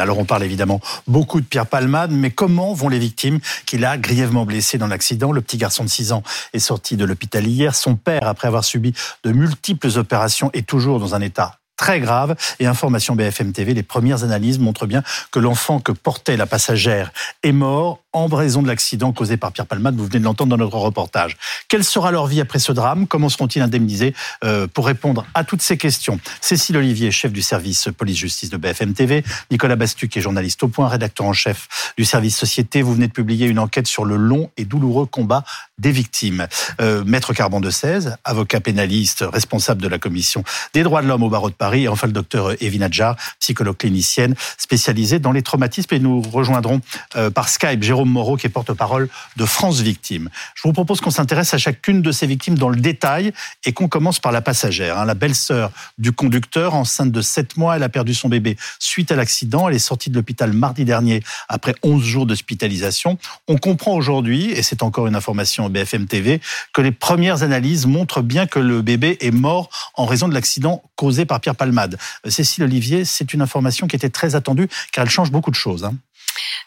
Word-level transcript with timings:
Alors 0.00 0.18
on 0.18 0.24
parle 0.24 0.42
évidemment 0.42 0.80
beaucoup 1.06 1.40
de 1.40 1.46
Pierre 1.46 1.66
Palmade, 1.66 2.10
mais 2.10 2.30
comment 2.30 2.72
vont 2.74 2.88
les 2.88 2.98
victimes 2.98 3.38
qu'il 3.66 3.84
a 3.84 3.98
grièvement 3.98 4.44
blessées 4.44 4.78
dans 4.78 4.86
l'accident? 4.86 5.32
Le 5.32 5.40
petit 5.40 5.56
garçon 5.56 5.84
de 5.84 5.88
6 5.88 6.12
ans 6.12 6.22
est 6.52 6.58
sorti 6.58 6.96
de 6.96 7.04
l'hôpital 7.04 7.46
hier. 7.46 7.74
Son 7.74 7.94
père, 7.96 8.26
après 8.26 8.48
avoir 8.48 8.64
subi 8.64 8.94
de 9.22 9.32
multiples 9.32 9.98
opérations, 9.98 10.50
est 10.52 10.66
toujours 10.66 10.98
dans 10.98 11.14
un 11.14 11.20
état 11.20 11.59
très 11.80 11.98
grave. 11.98 12.36
Et 12.58 12.66
information 12.66 13.16
BFM 13.16 13.52
TV, 13.52 13.72
les 13.72 13.82
premières 13.82 14.22
analyses 14.22 14.58
montrent 14.58 14.86
bien 14.86 15.02
que 15.30 15.38
l'enfant 15.38 15.80
que 15.80 15.92
portait 15.92 16.36
la 16.36 16.44
passagère 16.44 17.10
est 17.42 17.52
mort 17.52 18.00
en 18.12 18.26
raison 18.26 18.60
de 18.60 18.66
l'accident 18.66 19.12
causé 19.12 19.38
par 19.38 19.52
Pierre 19.52 19.66
Palmade. 19.66 19.96
Vous 19.96 20.04
venez 20.04 20.18
de 20.18 20.24
l'entendre 20.24 20.50
dans 20.50 20.62
notre 20.62 20.76
reportage. 20.76 21.38
Quelle 21.68 21.84
sera 21.84 22.10
leur 22.10 22.26
vie 22.26 22.40
après 22.40 22.58
ce 22.58 22.72
drame? 22.72 23.06
Comment 23.06 23.30
seront-ils 23.30 23.62
indemnisés? 23.62 24.14
Euh, 24.44 24.66
Pour 24.66 24.86
répondre 24.86 25.24
à 25.32 25.42
toutes 25.44 25.62
ces 25.62 25.78
questions, 25.78 26.20
Cécile 26.40 26.76
Olivier, 26.76 27.10
chef 27.12 27.32
du 27.32 27.40
service 27.40 27.88
police-justice 27.96 28.50
de 28.50 28.58
BFM 28.58 28.92
TV, 28.92 29.24
Nicolas 29.50 29.76
Bastuc, 29.76 30.14
est 30.16 30.20
journaliste 30.20 30.62
au 30.62 30.68
point, 30.68 30.88
rédacteur 30.88 31.26
en 31.26 31.32
chef 31.32 31.94
du 31.96 32.04
service 32.04 32.36
société. 32.36 32.82
Vous 32.82 32.94
venez 32.94 33.06
de 33.06 33.12
publier 33.12 33.46
une 33.46 33.58
enquête 33.58 33.86
sur 33.86 34.04
le 34.04 34.16
long 34.16 34.50
et 34.58 34.64
douloureux 34.64 35.06
combat 35.06 35.44
des 35.80 35.92
victimes. 35.92 36.46
Euh, 36.80 37.02
Maître 37.04 37.32
Carbon 37.32 37.60
de 37.60 37.70
16, 37.70 38.16
avocat 38.24 38.60
pénaliste, 38.60 39.24
responsable 39.26 39.82
de 39.82 39.88
la 39.88 39.98
commission 39.98 40.44
des 40.74 40.82
droits 40.82 41.02
de 41.02 41.08
l'homme 41.08 41.22
au 41.22 41.30
barreau 41.30 41.50
de 41.50 41.54
Paris, 41.54 41.84
et 41.84 41.88
enfin 41.88 42.06
le 42.06 42.12
docteur 42.12 42.52
Evina 42.62 42.86
Adjar, 42.86 43.16
psychologue 43.38 43.76
clinicienne 43.76 44.34
spécialisée 44.58 45.18
dans 45.18 45.32
les 45.32 45.42
traumatismes. 45.42 45.94
Et 45.94 45.98
nous 45.98 46.20
rejoindrons 46.22 46.80
euh, 47.16 47.30
par 47.30 47.48
Skype 47.48 47.82
Jérôme 47.82 48.10
Moreau, 48.10 48.36
qui 48.36 48.46
est 48.46 48.50
porte-parole 48.50 49.08
de 49.36 49.44
France 49.44 49.80
Victimes. 49.80 50.28
Je 50.54 50.62
vous 50.64 50.72
propose 50.72 51.00
qu'on 51.00 51.10
s'intéresse 51.10 51.54
à 51.54 51.58
chacune 51.58 52.02
de 52.02 52.12
ces 52.12 52.26
victimes 52.26 52.58
dans 52.58 52.68
le 52.68 52.80
détail 52.80 53.32
et 53.64 53.72
qu'on 53.72 53.88
commence 53.88 54.18
par 54.18 54.32
la 54.32 54.42
passagère. 54.42 54.98
Hein. 54.98 55.04
la 55.04 55.14
belle-sœur 55.14 55.70
du 55.98 56.12
conducteur, 56.12 56.74
enceinte 56.74 57.12
de 57.12 57.22
7 57.22 57.56
mois, 57.56 57.76
elle 57.76 57.82
a 57.82 57.88
perdu 57.88 58.14
son 58.14 58.28
bébé 58.28 58.56
suite 58.78 59.12
à 59.12 59.16
l'accident. 59.16 59.68
Elle 59.68 59.76
est 59.76 59.78
sortie 59.78 60.10
de 60.10 60.16
l'hôpital 60.16 60.52
mardi 60.52 60.84
dernier 60.84 61.22
après 61.48 61.74
11 61.82 62.02
jours 62.02 62.26
d'hospitalisation. 62.26 63.18
On 63.48 63.56
comprend 63.56 63.94
aujourd'hui, 63.94 64.50
et 64.50 64.62
c'est 64.62 64.82
encore 64.82 65.06
une 65.06 65.16
information 65.16 65.69
BFM 65.70 66.06
TV, 66.06 66.40
que 66.72 66.80
les 66.80 66.92
premières 66.92 67.42
analyses 67.42 67.86
montrent 67.86 68.22
bien 68.22 68.46
que 68.46 68.58
le 68.58 68.82
bébé 68.82 69.18
est 69.20 69.30
mort 69.30 69.70
en 69.94 70.06
raison 70.06 70.28
de 70.28 70.34
l'accident 70.34 70.82
causé 70.96 71.24
par 71.24 71.40
Pierre 71.40 71.56
Palmade. 71.56 71.98
Cécile 72.26 72.64
Olivier, 72.64 73.04
c'est 73.04 73.32
une 73.32 73.42
information 73.42 73.86
qui 73.86 73.96
était 73.96 74.10
très 74.10 74.34
attendue 74.34 74.68
car 74.92 75.04
elle 75.04 75.10
change 75.10 75.30
beaucoup 75.30 75.50
de 75.50 75.56
choses. 75.56 75.84
Hein. 75.84 75.94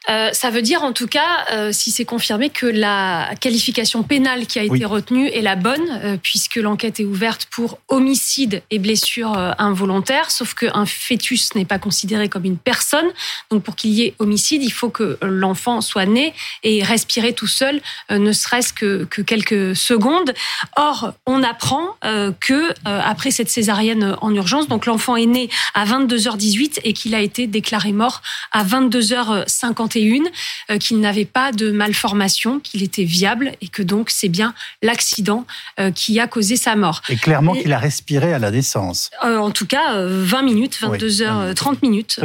Euh, 0.10 0.30
ça 0.34 0.50
veut 0.50 0.62
dire 0.62 0.84
en 0.84 0.92
tout 0.92 1.08
cas, 1.08 1.46
euh, 1.52 1.72
si 1.72 1.92
c'est 1.92 2.06
confirmé, 2.06 2.50
que 2.50 2.66
la 2.66 3.32
qualification 3.40 4.04
pénale 4.04 4.46
qui 4.48 4.60
a 4.60 4.64
été 4.64 4.86
retenue 4.86 5.28
est 5.28 5.42
la 5.42 5.56
bonne, 5.56 6.02
euh, 6.04 6.18
puisque 6.22 6.58
l'enquête 6.58 7.00
est 7.00 7.06
ouverte 7.06 7.48
pour 7.52 7.80
homicide 7.88 8.64
et 8.70 8.80
blessure 8.80 9.34
involontaire, 9.58 10.32
sauf 10.32 10.54
qu'un 10.54 10.86
fœtus 10.86 11.56
n'est 11.56 11.66
pas 11.66 11.80
considéré 11.80 12.30
comme 12.30 12.46
une 12.46 12.58
personne. 12.58 13.06
Donc 13.50 13.64
pour 13.64 13.76
qu'il 13.76 13.92
y 13.92 14.04
ait 14.04 14.16
homicide, 14.20 14.64
il 14.64 14.72
faut 14.72 14.90
que 14.90 15.18
l'enfant 15.22 15.82
soit 15.82 16.06
né 16.06 16.34
et 16.64 16.84
respirer 16.84 17.34
tout 17.34 17.48
seul, 17.48 17.82
ne 18.10 18.32
serait-ce 18.32 18.74
que, 18.74 19.06
que, 19.06 19.22
quelques 19.22 19.76
secondes. 19.76 20.34
Or, 20.76 21.14
on 21.26 21.44
apprend 21.44 21.96
que 22.40 22.74
après 22.86 23.32
cette 23.32 23.50
césarienne 23.50 24.16
en 24.22 24.34
urgence, 24.34 24.68
donc 24.68 24.86
l'enfant 24.86 25.16
est 25.16 25.26
né 25.26 25.50
à 25.74 25.86
22h18 25.86 26.80
et 26.84 26.94
qu'il 26.94 27.16
a 27.16 27.22
été 27.22 27.48
déclaré 27.48 27.92
mort 27.92 28.22
à 28.52 28.64
22h50 28.64 29.63
une 29.96 30.30
euh, 30.70 30.78
qu'il 30.78 31.00
n'avait 31.00 31.26
pas 31.26 31.52
de 31.52 31.72
malformation, 31.72 32.60
qu'il 32.60 32.84
était 32.84 33.04
viable 33.04 33.52
et 33.62 33.68
que 33.68 33.82
donc 33.82 34.10
c'est 34.10 34.30
bien 34.30 34.54
l'accident 34.82 35.46
euh, 35.80 35.92
qui 35.92 36.20
a 36.20 36.28
causé 36.28 36.56
sa 36.56 36.76
mort. 36.76 37.02
Et 37.10 37.16
clairement 37.16 37.54
qu'il 37.54 37.74
a 37.74 37.80
respiré 37.80 38.34
à 38.34 38.40
la 38.40 38.52
naissance. 38.52 39.10
Euh, 39.24 39.38
en 39.38 39.52
tout 39.52 39.66
cas, 39.66 39.94
20 39.96 40.42
minutes, 40.44 40.80
22 40.82 41.22
heures, 41.22 41.56
30 41.56 41.82
minutes. 41.82 42.20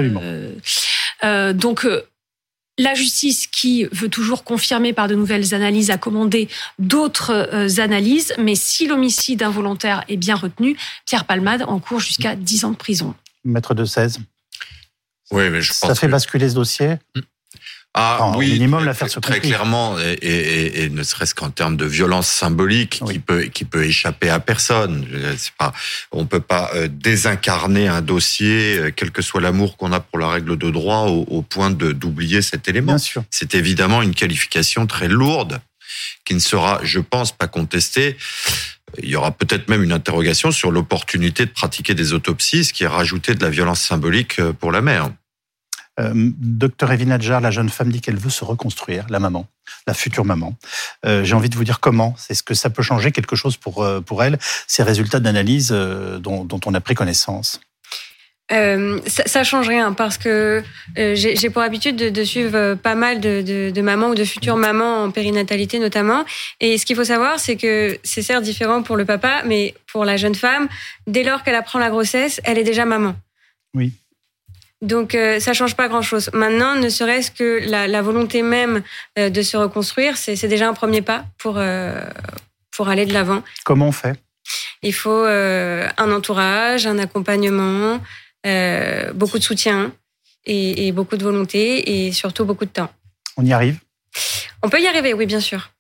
donc 1.55 1.87
la 2.81 2.95
justice 2.95 3.49
qui 3.49 3.87
veut 3.91 4.09
toujours 4.09 4.45
confirmer 4.45 4.93
par 4.93 5.09
de 5.09 5.17
nouvelles 5.17 5.53
analyses 5.53 5.91
a 5.91 5.99
commandé 5.99 6.49
d'autres 6.79 7.81
analyses, 7.81 8.33
mais 8.39 8.55
si 8.55 8.87
l'homicide 8.87 9.43
involontaire 9.43 10.05
est 10.09 10.17
bien 10.17 10.37
retenu, 10.37 10.77
Pierre 11.05 11.25
Palmade 11.25 11.65
encourt 11.67 11.99
jusqu'à 11.99 12.37
10 12.37 12.67
ans 12.67 12.71
de 12.71 12.77
prison. 12.77 13.15
Maître 13.45 13.75
de 13.75 13.85
16 13.85 14.21
Oui, 15.31 15.51
mais 15.51 15.61
je 15.61 15.71
pense 15.71 15.89
Ça 15.89 15.95
fait 15.95 16.09
basculer 16.09 16.49
ce 16.49 16.55
dossier 16.55 16.97
mm. 17.15 17.21
Ah 18.01 18.33
oui, 18.37 18.53
minimum 18.53 18.85
l'affaire 18.85 19.09
très 19.21 19.41
clairement, 19.41 19.99
et, 19.99 20.85
et, 20.85 20.89
ne 20.89 21.03
serait-ce 21.03 21.35
qu'en 21.35 21.51
termes 21.51 21.77
de 21.77 21.87
violence 21.87 22.29
symbolique 22.29 23.03
qui 23.11 23.19
peut 23.19 23.45
qui 23.45 23.65
peut 23.65 23.85
échapper 23.85 24.31
à 24.31 24.39
personne. 24.39 25.05
C'est 25.37 25.55
pas, 25.55 25.73
on 26.13 26.27
peut 26.27 26.41
pas 26.41 26.71
euh, 26.75 26.87
désincarner 26.89 27.89
un 27.89 28.01
dossier, 28.01 28.79
euh, 28.79 28.91
quel 28.95 29.11
que 29.11 29.23
soit 29.23 29.41
l'amour 29.41 29.77
qu'on 29.77 29.93
a 29.93 29.99
pour 29.99 30.19
la 30.19 30.29
règle 30.29 30.57
de 30.57 30.71
droit, 30.71 31.07
au, 31.09 31.43
point 31.43 31.71
de 31.71 31.91
d'oublier 31.91 32.41
cet 32.41 32.69
élément. 32.69 32.97
C'est 33.31 33.55
évidemment 33.55 34.03
une 34.03 34.15
qualification 34.15 34.87
très 34.87 35.09
lourde 35.09 35.61
qui 36.25 36.35
ne 36.35 36.41
sera, 36.41 36.81
je 36.85 37.01
pense, 37.01 37.33
pas 37.33 37.49
contestée. 37.49 38.17
Il 39.03 39.09
y 39.09 39.17
aura 39.17 39.31
peut-être 39.31 39.69
même 39.69 39.83
une 39.83 39.93
interrogation 39.93 40.51
sur 40.51 40.71
l'opportunité 40.71 41.47
de 41.47 41.51
pratiquer 41.51 41.95
des 41.95 42.13
autopsies, 42.13 42.65
ce 42.65 42.73
qui 42.73 42.85
est 42.85 42.89
rajouter 42.89 43.35
de 43.35 43.43
la 43.43 43.51
violence 43.51 43.81
symbolique 43.81 44.39
euh, 44.39 44.53
pour 44.53 44.73
la 44.73 44.81
mère. 44.81 45.11
Euh, 45.99 46.13
docteur 46.15 46.93
Evin 46.93 47.11
Adjar, 47.11 47.41
la 47.41 47.51
jeune 47.51 47.69
femme 47.69 47.91
dit 47.91 48.01
qu'elle 48.01 48.19
veut 48.19 48.31
se 48.31 48.45
reconstruire, 48.45 49.07
la 49.09 49.19
maman, 49.19 49.47
la 49.87 49.95
future 49.95 50.25
maman. 50.25 50.55
Euh, 51.05 51.25
j'ai 51.25 51.35
envie 51.35 51.49
de 51.49 51.57
vous 51.57 51.65
dire 51.65 51.81
comment. 51.81 52.15
C'est 52.19 52.35
ce 52.35 52.43
que 52.43 52.55
ça 52.55 52.71
peut 52.71 52.83
changer 52.83 53.11
quelque 53.13 53.37
chose 53.37 53.57
pour, 53.57 53.83
euh, 53.83 54.01
pour 54.01 54.23
elle, 54.23 54.39
ces 54.67 54.83
résultats 54.83 55.21
d'analyse 55.21 55.71
dont, 55.71 56.61
on 56.65 56.75
a 56.75 56.81
pris 56.81 56.95
connaissance? 56.95 57.61
Ça, 58.51 59.23
ça 59.27 59.45
change 59.45 59.69
rien 59.69 59.93
parce 59.93 60.17
que 60.17 60.63
j'ai 60.97 61.51
pour 61.51 61.63
habitude 61.63 61.97
de, 61.97 62.25
suivre 62.25 62.75
pas 62.75 62.95
mal 62.95 63.21
de, 63.21 63.71
de, 63.71 63.83
mamans 63.83 64.11
ou 64.11 64.15
de 64.15 64.25
futures 64.25 64.57
mamans 64.57 65.05
en 65.05 65.11
périnatalité 65.11 65.79
notamment. 65.79 66.25
Et 66.61 66.79
ce 66.79 66.87
qu'il 66.87 66.97
faut 66.97 67.05
savoir, 67.05 67.39
c'est 67.39 67.57
que 67.57 67.99
c'est 68.05 68.23
certes 68.23 68.45
différent 68.45 68.83
pour 68.83 68.97
le 68.97 69.05
papa, 69.05 69.43
mais 69.45 69.75
pour 69.93 70.05
la 70.05 70.17
jeune 70.17 70.35
femme, 70.35 70.69
dès 71.07 71.25
lors 71.25 71.43
qu'elle 71.43 71.55
apprend 71.55 71.79
la 71.79 71.91
grossesse, 71.91 72.41
elle 72.45 72.59
est 72.59 72.65
déjà 72.65 72.85
maman. 72.85 73.15
Oui. 73.75 73.93
Donc 74.81 75.15
euh, 75.15 75.41
ça 75.41 75.55
change 75.55 75.75
pas 75.75 75.89
grand-chose. 75.89 76.31
Maintenant, 76.33 76.77
ne 76.77 76.89
serait-ce 76.89 77.31
que 77.31 77.61
la, 77.69 78.03
volonté 78.03 78.43
même 78.43 78.83
euh, 79.19 79.29
de 79.29 79.43
se 79.43 79.57
reconstruire, 79.57 80.17
c'est 80.17 80.47
déjà 80.47 80.69
un 80.69 80.75
premier 80.75 81.03
pas 81.03 81.25
pour 81.39 81.57
euh, 81.59 82.01
pour 82.71 82.89
aller 82.89 83.07
de 83.07 83.13
l'avant. 83.13 83.43
Comment 83.65 83.89
on 83.89 83.93
fait? 83.93 84.17
Il 84.83 84.95
faut 84.95 85.25
un 85.25 86.13
entourage, 86.13 86.87
un 86.87 86.99
accompagnement, 86.99 88.01
beaucoup 89.15 89.39
de 89.39 89.45
soutien 89.45 89.93
et, 90.45 90.87
et, 90.87 90.93
beaucoup 90.93 91.17
de 91.17 91.25
volonté 91.25 92.07
et 92.07 92.13
surtout 92.13 92.45
beaucoup 92.45 92.65
de 92.65 92.71
temps. 92.71 92.91
On 93.37 93.45
y 93.45 93.53
arrive? 93.53 93.79
On 94.63 94.69
peut 94.69 94.81
y 94.81 94.87
arriver, 94.87 95.15
oui, 95.15 95.27
bien 95.27 95.41
sûr. 95.41 95.71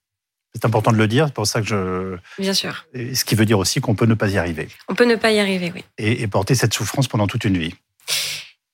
C'est 0.54 0.64
important 0.64 0.92
de 0.92 0.96
le 0.96 1.08
dire, 1.08 1.26
c'est 1.26 1.34
pour 1.34 1.46
ça 1.46 1.60
que 1.60 1.66
je. 1.66 2.16
Bien 2.38 2.54
sûr. 2.54 2.86
Ce 2.94 3.24
qui 3.24 3.34
veut 3.34 3.44
dire 3.44 3.58
aussi 3.58 3.80
qu'on 3.80 3.94
peut 3.94 4.06
ne 4.06 4.14
pas 4.14 4.28
y 4.28 4.38
arriver. 4.38 4.68
On 4.88 4.94
peut 4.94 5.04
ne 5.04 5.16
pas 5.16 5.30
y 5.30 5.38
arriver, 5.38 5.72
oui. 5.74 5.84
et 5.98 6.26
porter 6.26 6.54
cette 6.54 6.74
souffrance 6.74 7.06
pendant 7.08 7.26
toute 7.26 7.44
une 7.44 7.58
vie. 7.58 7.74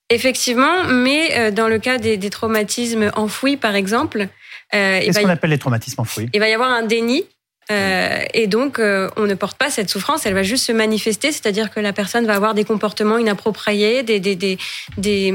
Effectivement, 0.09 0.83
mais 0.85 1.35
euh, 1.35 1.51
dans 1.51 1.67
le 1.67 1.79
cas 1.79 1.97
des, 1.97 2.17
des 2.17 2.29
traumatismes 2.29 3.11
enfouis, 3.15 3.57
par 3.57 3.73
exemple, 3.73 4.27
euh, 4.73 4.99
qu'est-ce 4.99 5.19
qu'on 5.19 5.29
appelle 5.29 5.49
les 5.49 5.57
traumatismes 5.57 6.01
enfouis? 6.01 6.29
Il 6.33 6.39
va 6.39 6.47
y 6.47 6.53
avoir 6.53 6.69
un 6.69 6.83
déni. 6.83 7.25
Euh, 7.71 8.19
et 8.33 8.47
donc, 8.47 8.79
euh, 8.79 9.09
on 9.17 9.23
ne 9.23 9.33
porte 9.33 9.57
pas 9.57 9.69
cette 9.69 9.89
souffrance, 9.89 10.25
elle 10.25 10.33
va 10.33 10.43
juste 10.43 10.65
se 10.65 10.71
manifester, 10.71 11.31
c'est-à-dire 11.31 11.71
que 11.71 11.79
la 11.79 11.93
personne 11.93 12.25
va 12.25 12.35
avoir 12.35 12.53
des 12.53 12.63
comportements 12.63 13.17
inappropriés, 13.17 14.03
des, 14.03 14.19
des, 14.19 14.35
des, 14.35 14.57
des, 14.97 15.33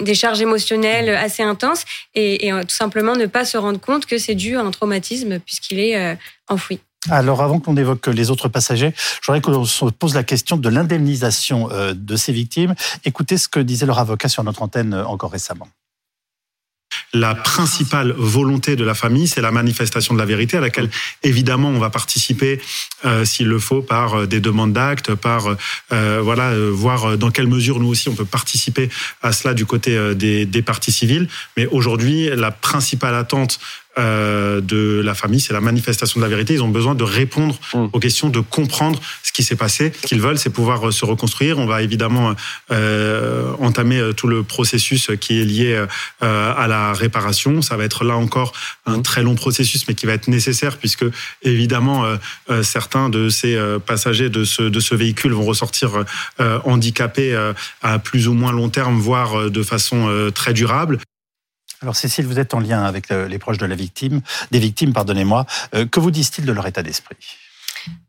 des 0.00 0.14
charges 0.14 0.40
émotionnelles 0.40 1.10
assez 1.10 1.42
intenses, 1.42 1.84
et, 2.14 2.46
et, 2.46 2.50
tout 2.50 2.74
simplement 2.74 3.14
ne 3.14 3.26
pas 3.26 3.44
se 3.44 3.58
rendre 3.58 3.80
compte 3.80 4.06
que 4.06 4.18
c'est 4.18 4.34
dû 4.34 4.56
à 4.56 4.62
un 4.62 4.70
traumatisme 4.70 5.38
puisqu'il 5.40 5.80
est 5.80 6.16
enfoui. 6.48 6.80
Alors, 7.10 7.42
avant 7.42 7.60
qu'on 7.60 7.76
évoque 7.76 8.06
les 8.08 8.30
autres 8.30 8.48
passagers, 8.48 8.92
je 8.96 9.26
voudrais 9.26 9.40
qu'on 9.40 9.64
se 9.64 9.84
pose 9.86 10.14
la 10.14 10.24
question 10.24 10.56
de 10.56 10.68
l'indemnisation 10.68 11.70
euh, 11.70 11.94
de 11.94 12.16
ces 12.16 12.32
victimes. 12.32 12.74
Écoutez 13.04 13.38
ce 13.38 13.48
que 13.48 13.60
disait 13.60 13.86
leur 13.86 13.98
avocat 13.98 14.28
sur 14.28 14.42
notre 14.42 14.62
antenne 14.62 14.94
euh, 14.94 15.04
encore 15.04 15.30
récemment. 15.30 15.68
La 17.12 17.34
principale 17.34 18.14
volonté 18.16 18.76
de 18.76 18.84
la 18.84 18.94
famille, 18.94 19.28
c'est 19.28 19.40
la 19.40 19.52
manifestation 19.52 20.14
de 20.14 20.18
la 20.18 20.26
vérité 20.26 20.56
à 20.56 20.60
laquelle, 20.60 20.90
évidemment, 21.22 21.68
on 21.68 21.78
va 21.78 21.90
participer, 21.90 22.60
euh, 23.04 23.24
s'il 23.24 23.48
le 23.48 23.58
faut, 23.58 23.82
par 23.82 24.26
des 24.26 24.40
demandes 24.40 24.72
d'actes, 24.72 25.14
par 25.14 25.56
voilà, 25.90 26.52
voir 26.70 27.16
dans 27.16 27.30
quelle 27.30 27.46
mesure 27.46 27.80
nous 27.80 27.88
aussi 27.88 28.08
on 28.08 28.14
peut 28.14 28.24
participer 28.24 28.88
à 29.22 29.32
cela 29.32 29.54
du 29.54 29.66
côté 29.66 30.14
des, 30.14 30.46
des 30.46 30.62
parties 30.62 30.92
civiles. 30.92 31.28
Mais 31.56 31.66
aujourd'hui, 31.66 32.28
la 32.34 32.50
principale 32.50 33.14
attente 33.14 33.58
euh, 33.98 34.60
de 34.60 35.00
la 35.02 35.14
famille, 35.14 35.40
c'est 35.40 35.52
la 35.52 35.60
manifestation 35.60 36.20
de 36.20 36.24
la 36.24 36.28
vérité. 36.28 36.54
Ils 36.54 36.62
ont 36.62 36.68
besoin 36.68 36.94
de 36.94 37.04
répondre 37.04 37.58
mm. 37.72 37.86
aux 37.92 37.98
questions, 37.98 38.28
de 38.28 38.40
comprendre 38.40 39.00
ce 39.22 39.32
qui 39.32 39.42
s'est 39.42 39.56
passé. 39.56 39.92
Ce 40.02 40.06
qu'ils 40.06 40.20
veulent, 40.20 40.38
c'est 40.38 40.50
pouvoir 40.50 40.92
se 40.92 41.04
reconstruire. 41.04 41.58
On 41.58 41.66
va 41.66 41.82
évidemment 41.82 42.34
euh, 42.70 43.52
entamer 43.58 44.10
tout 44.16 44.26
le 44.26 44.42
processus 44.42 45.10
qui 45.20 45.40
est 45.40 45.44
lié 45.44 45.84
à 46.20 46.66
la 46.68 46.92
réparation. 46.92 47.62
Ça 47.62 47.76
va 47.76 47.84
être 47.84 48.04
là 48.04 48.16
encore 48.16 48.52
un 48.84 48.98
mm. 48.98 49.02
très 49.02 49.22
long 49.22 49.34
processus, 49.34 49.88
mais 49.88 49.94
qui 49.94 50.06
va 50.06 50.12
être 50.12 50.28
nécessaire 50.28 50.76
puisque 50.76 51.04
évidemment 51.42 52.04
certains 52.62 53.08
de 53.08 53.28
ces 53.28 53.58
passagers 53.86 54.28
de 54.28 54.44
ce, 54.44 54.62
de 54.62 54.80
ce 54.80 54.94
véhicule 54.94 55.32
vont 55.32 55.44
ressortir 55.44 56.04
handicapés 56.38 57.36
à 57.82 57.98
plus 57.98 58.28
ou 58.28 58.34
moins 58.34 58.52
long 58.52 58.68
terme, 58.68 58.98
voire 58.98 59.50
de 59.50 59.62
façon 59.62 60.30
très 60.34 60.52
durable. 60.52 60.98
Alors 61.82 61.96
Cécile, 61.96 62.26
vous 62.26 62.38
êtes 62.38 62.54
en 62.54 62.60
lien 62.60 62.84
avec 62.84 63.10
euh, 63.10 63.28
les 63.28 63.38
proches 63.38 63.58
de 63.58 63.66
la 63.66 63.74
victime, 63.74 64.22
des 64.50 64.58
victimes, 64.58 64.92
pardonnez-moi. 64.92 65.46
Euh, 65.74 65.86
que 65.86 66.00
vous 66.00 66.10
disent-ils 66.10 66.44
de 66.44 66.52
leur 66.52 66.66
état 66.66 66.82
d'esprit? 66.82 67.16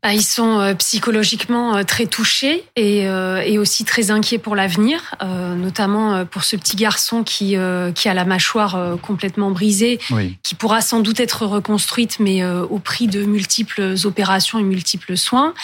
Bah, 0.02 0.14
ils 0.14 0.24
sont 0.24 0.60
euh, 0.60 0.74
psychologiquement 0.74 1.76
euh, 1.76 1.82
très 1.82 2.06
touchés 2.06 2.64
et, 2.76 3.08
euh, 3.08 3.42
et 3.44 3.58
aussi 3.58 3.84
très 3.84 4.12
inquiets 4.12 4.38
pour 4.38 4.54
l'avenir, 4.54 5.14
notamment 5.20 6.24
pour 6.24 6.44
ce 6.44 6.56
petit 6.56 6.76
garçon 6.76 7.24
qui, 7.24 7.56
qui 7.94 8.08
a 8.08 8.14
la 8.14 8.24
mâchoire 8.24 8.98
complètement 9.02 9.50
brisée, 9.50 9.98
qui 10.42 10.54
pourra 10.54 10.80
sans 10.80 11.00
doute 11.00 11.20
être 11.20 11.44
reconstruite, 11.46 12.18
mais 12.20 12.44
au 12.44 12.78
prix 12.78 13.06
de 13.06 13.24
multiples 13.24 13.94
opérations 14.04 14.58
et 14.58 14.62
multiples 14.62 15.16
soins. 15.16 15.54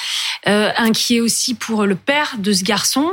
Inquiet 0.46 1.20
aussi 1.20 1.54
pour 1.54 1.86
le 1.86 1.94
père 1.94 2.34
de 2.38 2.52
ce 2.52 2.64
garçon, 2.64 3.10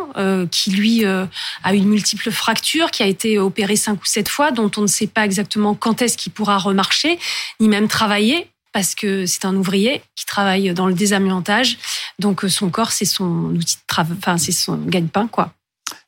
qui 0.52 0.72
lui 0.72 1.06
a 1.06 1.74
une 1.74 1.88
multiple 1.88 2.32
fracture, 2.32 2.92
qui 2.92 3.04
a 3.04 3.08
été 3.08 3.40
opéré 3.40 3.76
cinq 3.76 4.02
ou 4.02 4.06
sept 4.06 4.30
fois, 4.30 4.52
dont 4.52 4.72
on 4.78 4.82
ne 4.82 4.88
sait 4.88 5.08
pas 5.08 5.26
exactement 5.26 5.74
quand 5.74 6.02
est-ce 6.02 6.18
qu'il 6.18 6.32
pourra 6.32 6.58
remarcher, 6.58 7.20
ni 7.60 7.68
même 7.68 7.88
travailler 7.88 8.51
parce 8.72 8.96
que 8.96 9.26
c'est 9.26 9.46
un 9.46 9.56
ouvrier 9.56 10.02
qui 10.16 10.26
travaille 10.26 10.74
dans 10.74 10.88
le 10.88 10.94
désamiantage. 10.94 11.78
Donc 12.20 12.44
euh, 12.44 12.50
son 12.50 12.70
corps, 12.70 12.92
c'est 12.92 13.06
son 13.06 13.56
outil 13.56 13.76
de 13.76 13.82
travail, 13.88 14.18
enfin 14.18 14.38
c'est 14.38 14.52
son 14.52 14.78
gagne-pain, 14.78 15.28
quoi. 15.28 15.54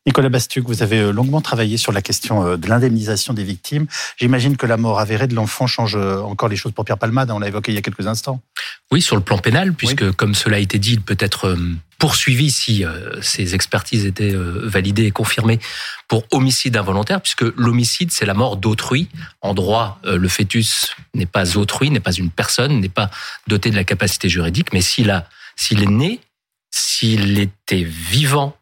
Nicolas 0.05 0.27
Bastuc, 0.27 0.65
vous 0.65 0.83
avez 0.83 0.99
euh, 0.99 1.11
longuement 1.13 1.39
travaillé 1.39 1.77
sur 1.77 1.93
la 1.93 2.01
question 2.01 2.45
euh, 2.45 2.57
de 2.57 2.67
l'indemnisation 2.67 3.33
des 3.33 3.45
victimes. 3.45 3.87
J'imagine 4.17 4.57
que 4.57 4.65
la 4.65 4.75
mort 4.75 4.99
avérée 4.99 5.27
de 5.27 5.35
l'enfant 5.35 5.65
change 5.65 5.95
encore 5.95 6.49
les 6.49 6.57
choses 6.57 6.73
pour 6.73 6.83
Pierre 6.83 6.97
Palmade, 6.97 7.31
on 7.31 7.39
l'a 7.39 7.47
évoqué 7.47 7.71
il 7.71 7.75
y 7.75 7.77
a 7.77 7.81
quelques 7.81 8.05
instants. 8.05 8.41
Oui, 8.91 9.01
sur 9.01 9.15
le 9.15 9.21
plan 9.21 9.37
pénal, 9.37 9.73
puisque 9.73 10.11
comme 10.11 10.35
cela 10.35 10.57
a 10.57 10.59
été 10.59 10.77
dit, 10.77 10.93
il 10.93 11.01
peut 11.01 11.17
être 11.19 11.57
poursuivi 11.97 12.51
si 12.51 12.83
ces 13.21 13.55
expertises 13.55 14.05
étaient 14.05 14.33
validées 14.35 15.05
et 15.05 15.11
confirmées 15.11 15.59
pour 16.07 16.25
homicide 16.31 16.77
involontaire, 16.77 17.21
puisque 17.21 17.45
l'homicide, 17.57 18.11
c'est 18.11 18.25
la 18.25 18.33
mort 18.33 18.57
d'autrui. 18.57 19.09
En 19.41 19.53
droit, 19.53 19.99
le 20.03 20.27
fœtus 20.27 20.95
n'est 21.15 21.25
pas 21.25 21.57
autrui, 21.57 21.89
n'est 21.89 21.99
pas 21.99 22.11
une 22.11 22.29
personne, 22.29 22.79
n'est 22.79 22.89
pas 22.89 23.09
doté 23.47 23.71
de 23.71 23.75
la 23.75 23.83
capacité 23.83 24.29
juridique, 24.29 24.73
mais 24.73 24.81
s'il 24.81 25.09
a, 25.09 25.27
s'il 25.55 25.81
est 25.81 25.87
né, 25.87 26.19
s'il 26.69 27.39
était 27.39 27.83
vivant 27.83 28.55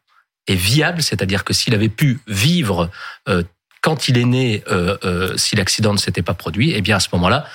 et 0.48 0.56
viable, 0.56 1.02
c'est-à-dire 1.02 1.44
que 1.44 1.54
s'il 1.54 1.74
avait 1.74 1.90
pu 1.90 2.20
vivre 2.28 2.90
euh, 3.30 3.44
quand 3.82 4.08
il 4.08 4.18
est 4.20 4.26
né, 4.26 4.64
euh, 4.70 4.96
euh, 5.04 5.36
si 5.38 5.56
l'accident 5.56 5.92
ne 5.92 5.98
s'était 5.98 6.22
pas 6.22 6.36
produit, 6.36 6.72
eh 6.76 6.82
bien 6.82 6.98
à 6.98 7.00
ce 7.00 7.08
moment-là, 7.14 7.48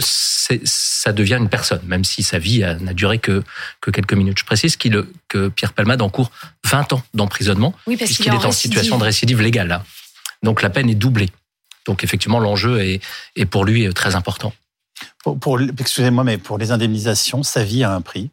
ça 0.00 1.12
devient 1.12 1.36
une 1.38 1.48
personne, 1.48 1.82
même 1.84 2.02
si 2.02 2.24
sa 2.24 2.38
vie 2.40 2.60
n'a 2.80 2.94
duré 2.94 3.18
que, 3.18 3.44
que 3.80 3.92
quelques 3.92 4.14
minutes. 4.14 4.40
Je 4.40 4.44
précise 4.44 4.76
qu'il, 4.76 5.04
que 5.28 5.48
Pierre 5.48 5.72
Palmade 5.72 6.02
encourt 6.02 6.32
20 6.64 6.94
ans 6.94 7.02
d'emprisonnement, 7.14 7.74
puisqu'il 7.86 8.34
est, 8.34 8.44
en, 8.44 8.50
situation 8.50 8.98
de 8.98 9.04
récidive 9.04 9.40
légale. 9.40 9.70
Hein. 9.70 9.84
Donc 10.42 10.62
la 10.62 10.70
peine 10.70 10.90
est 10.90 10.96
doublée. 10.96 11.30
Donc 11.86 12.02
effectivement, 12.02 12.40
l'enjeu 12.40 12.80
est, 12.80 13.00
est 13.36 13.46
pour 13.46 13.64
lui 13.64 13.92
très 13.94 14.16
important. 14.16 14.52
pour 15.22 15.60
excusez-moi, 15.60 16.24
mais 16.24 16.38
pour 16.38 16.58
les 16.58 16.72
indemnisations, 16.72 17.44
sa 17.44 17.62
vie 17.62 17.84
a 17.84 17.92
un 17.92 18.00
prix. 18.00 18.30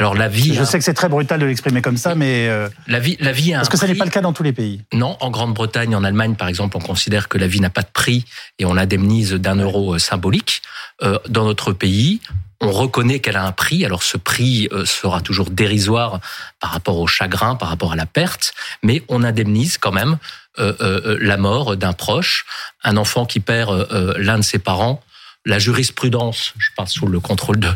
Alors 0.00 0.14
la 0.14 0.28
vie. 0.28 0.54
Je 0.54 0.64
sais 0.64 0.78
que 0.78 0.84
c'est 0.84 0.94
très 0.94 1.10
brutal 1.10 1.38
de 1.38 1.44
l'exprimer 1.44 1.82
comme 1.82 1.98
ça, 1.98 2.14
mais 2.14 2.48
euh, 2.48 2.70
la 2.86 3.00
vie, 3.00 3.18
la 3.20 3.32
vie. 3.32 3.52
Parce 3.52 3.68
que 3.68 3.76
ça 3.76 3.86
n'est 3.86 3.94
pas 3.94 4.06
le 4.06 4.10
cas 4.10 4.22
dans 4.22 4.32
tous 4.32 4.42
les 4.42 4.54
pays. 4.54 4.80
Non, 4.94 5.18
en 5.20 5.30
Grande-Bretagne, 5.30 5.94
en 5.94 6.04
Allemagne, 6.04 6.36
par 6.36 6.48
exemple, 6.48 6.78
on 6.78 6.80
considère 6.80 7.28
que 7.28 7.36
la 7.36 7.46
vie 7.46 7.60
n'a 7.60 7.68
pas 7.68 7.82
de 7.82 7.90
prix 7.92 8.24
et 8.58 8.64
on 8.64 8.78
indemnise 8.78 9.34
d'un 9.34 9.56
euro 9.56 9.96
euh, 9.96 9.98
symbolique. 9.98 10.62
Euh, 11.02 11.18
dans 11.28 11.44
notre 11.44 11.74
pays, 11.74 12.22
on 12.62 12.72
reconnaît 12.72 13.18
qu'elle 13.18 13.36
a 13.36 13.44
un 13.44 13.52
prix. 13.52 13.84
Alors 13.84 14.02
ce 14.02 14.16
prix 14.16 14.70
sera 14.86 15.20
toujours 15.20 15.50
dérisoire 15.50 16.20
par 16.60 16.70
rapport 16.70 16.98
au 16.98 17.06
chagrin, 17.06 17.54
par 17.54 17.68
rapport 17.68 17.92
à 17.92 17.96
la 17.96 18.06
perte, 18.06 18.54
mais 18.82 19.02
on 19.08 19.22
indemnise 19.22 19.76
quand 19.76 19.92
même 19.92 20.16
la 20.58 21.36
mort 21.38 21.76
d'un 21.78 21.94
proche, 21.94 22.44
un 22.84 22.98
enfant 22.98 23.24
qui 23.24 23.40
perd 23.40 23.88
l'un 24.18 24.36
de 24.36 24.42
ses 24.42 24.58
parents 24.58 25.02
la 25.46 25.58
jurisprudence, 25.58 26.54
je 26.58 26.68
parle 26.76 26.88
sous 26.88 27.06
le 27.06 27.20
contrôle 27.20 27.60
de 27.60 27.70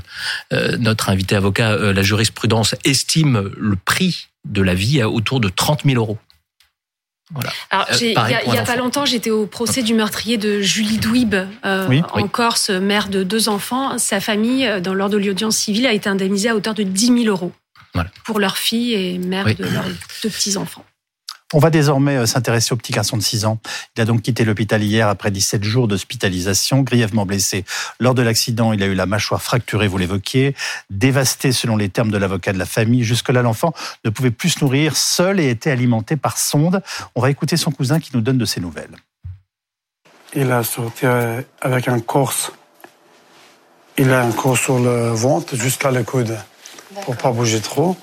euh, 0.52 0.76
notre 0.78 1.08
invité 1.08 1.34
avocat, 1.34 1.72
euh, 1.72 1.92
la 1.92 2.02
jurisprudence 2.02 2.74
estime 2.84 3.50
le 3.56 3.76
prix 3.76 4.28
de 4.44 4.62
la 4.62 4.74
vie 4.74 5.00
à 5.00 5.08
autour 5.08 5.40
de 5.40 5.48
30 5.48 5.84
000 5.84 5.96
euros. 5.96 6.18
Voilà. 7.32 7.50
Alors, 7.70 7.86
euh, 7.90 7.96
il 8.00 8.50
n'y 8.50 8.58
a, 8.58 8.62
pas 8.64 8.76
longtemps, 8.76 9.06
j'étais 9.06 9.30
au 9.30 9.46
procès 9.46 9.82
du 9.82 9.94
meurtrier 9.94 10.36
de 10.36 10.60
Julie 10.60 10.98
Douib 10.98 11.34
en 11.64 12.28
Corse, 12.28 12.68
mère 12.68 13.08
de 13.08 13.22
deux 13.22 13.48
enfants. 13.48 13.96
Sa 13.96 14.20
famille, 14.20 14.70
dans 14.82 14.92
lors 14.92 15.08
de 15.08 15.16
l'audience 15.16 15.56
civile, 15.56 15.86
a 15.86 15.94
été 15.94 16.08
indemnisée 16.08 16.50
à 16.50 16.56
hauteur 16.56 16.74
de 16.74 16.82
10 16.82 17.24
000 17.24 17.24
euros 17.24 17.52
pour 18.24 18.40
leur 18.40 18.58
fille 18.58 18.92
et 18.92 19.18
mère 19.18 19.46
de 19.46 19.64
leurs 19.64 19.84
deux 20.22 20.28
petits-enfants. 20.28 20.84
On 21.54 21.60
va 21.60 21.70
désormais 21.70 22.16
euh, 22.16 22.26
s'intéresser 22.26 22.74
au 22.74 22.76
petit 22.76 22.90
garçon 22.90 23.16
de 23.16 23.22
6 23.22 23.44
ans. 23.44 23.60
Il 23.96 24.00
a 24.00 24.04
donc 24.04 24.22
quitté 24.22 24.44
l'hôpital 24.44 24.82
hier 24.82 25.08
après 25.08 25.30
17 25.30 25.62
jours 25.62 25.86
d'hospitalisation, 25.86 26.82
grièvement 26.82 27.26
blessé. 27.26 27.64
Lors 28.00 28.14
de 28.14 28.22
l'accident, 28.22 28.72
il 28.72 28.82
a 28.82 28.86
eu 28.86 28.94
la 28.94 29.06
mâchoire 29.06 29.40
fracturée, 29.40 29.86
vous 29.86 29.96
l'évoquiez, 29.96 30.56
dévasté 30.90 31.52
selon 31.52 31.76
les 31.76 31.88
termes 31.88 32.10
de 32.10 32.18
l'avocat 32.18 32.52
de 32.52 32.58
la 32.58 32.66
famille. 32.66 33.04
Jusque-là, 33.04 33.40
l'enfant 33.42 33.72
ne 34.04 34.10
pouvait 34.10 34.32
plus 34.32 34.50
se 34.50 34.64
nourrir 34.64 34.96
seul 34.96 35.38
et 35.38 35.48
était 35.48 35.70
alimenté 35.70 36.16
par 36.16 36.38
sonde. 36.38 36.82
On 37.14 37.20
va 37.20 37.30
écouter 37.30 37.56
son 37.56 37.70
cousin 37.70 38.00
qui 38.00 38.10
nous 38.14 38.20
donne 38.20 38.38
de 38.38 38.46
ses 38.46 38.60
nouvelles. 38.60 38.96
Il 40.34 40.50
a 40.50 40.64
sorti 40.64 41.06
euh, 41.06 41.40
avec 41.60 41.86
un 41.86 42.00
corse. 42.00 42.50
Il 43.96 44.10
a 44.10 44.24
un 44.24 44.32
corse 44.32 44.60
sur 44.60 44.80
le 44.80 45.10
ventre 45.10 45.54
jusqu'à 45.54 45.92
le 45.92 46.02
coude 46.02 46.36
pour 47.04 47.16
pas 47.16 47.30
bouger 47.30 47.60
trop. 47.60 47.96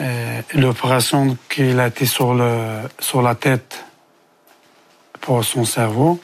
Euh, 0.00 0.42
l'opération 0.54 1.36
qu'il 1.48 1.78
a 1.78 1.86
été 1.86 2.04
sur, 2.04 2.34
le, 2.34 2.80
sur 2.98 3.22
la 3.22 3.36
tête 3.36 3.84
pour 5.20 5.44
son 5.44 5.64
cerveau. 5.64 6.20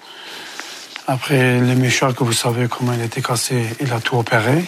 Après, 1.07 1.61
le 1.61 1.75
méchant 1.77 2.13
que 2.13 2.25
vous 2.25 2.33
savez 2.33 2.67
comment 2.69 2.93
il 2.93 3.01
a 3.01 3.05
été 3.05 3.23
cassé, 3.23 3.65
il 3.81 3.93
a 3.93 4.01
tout 4.01 4.17
opéré. 4.17 4.65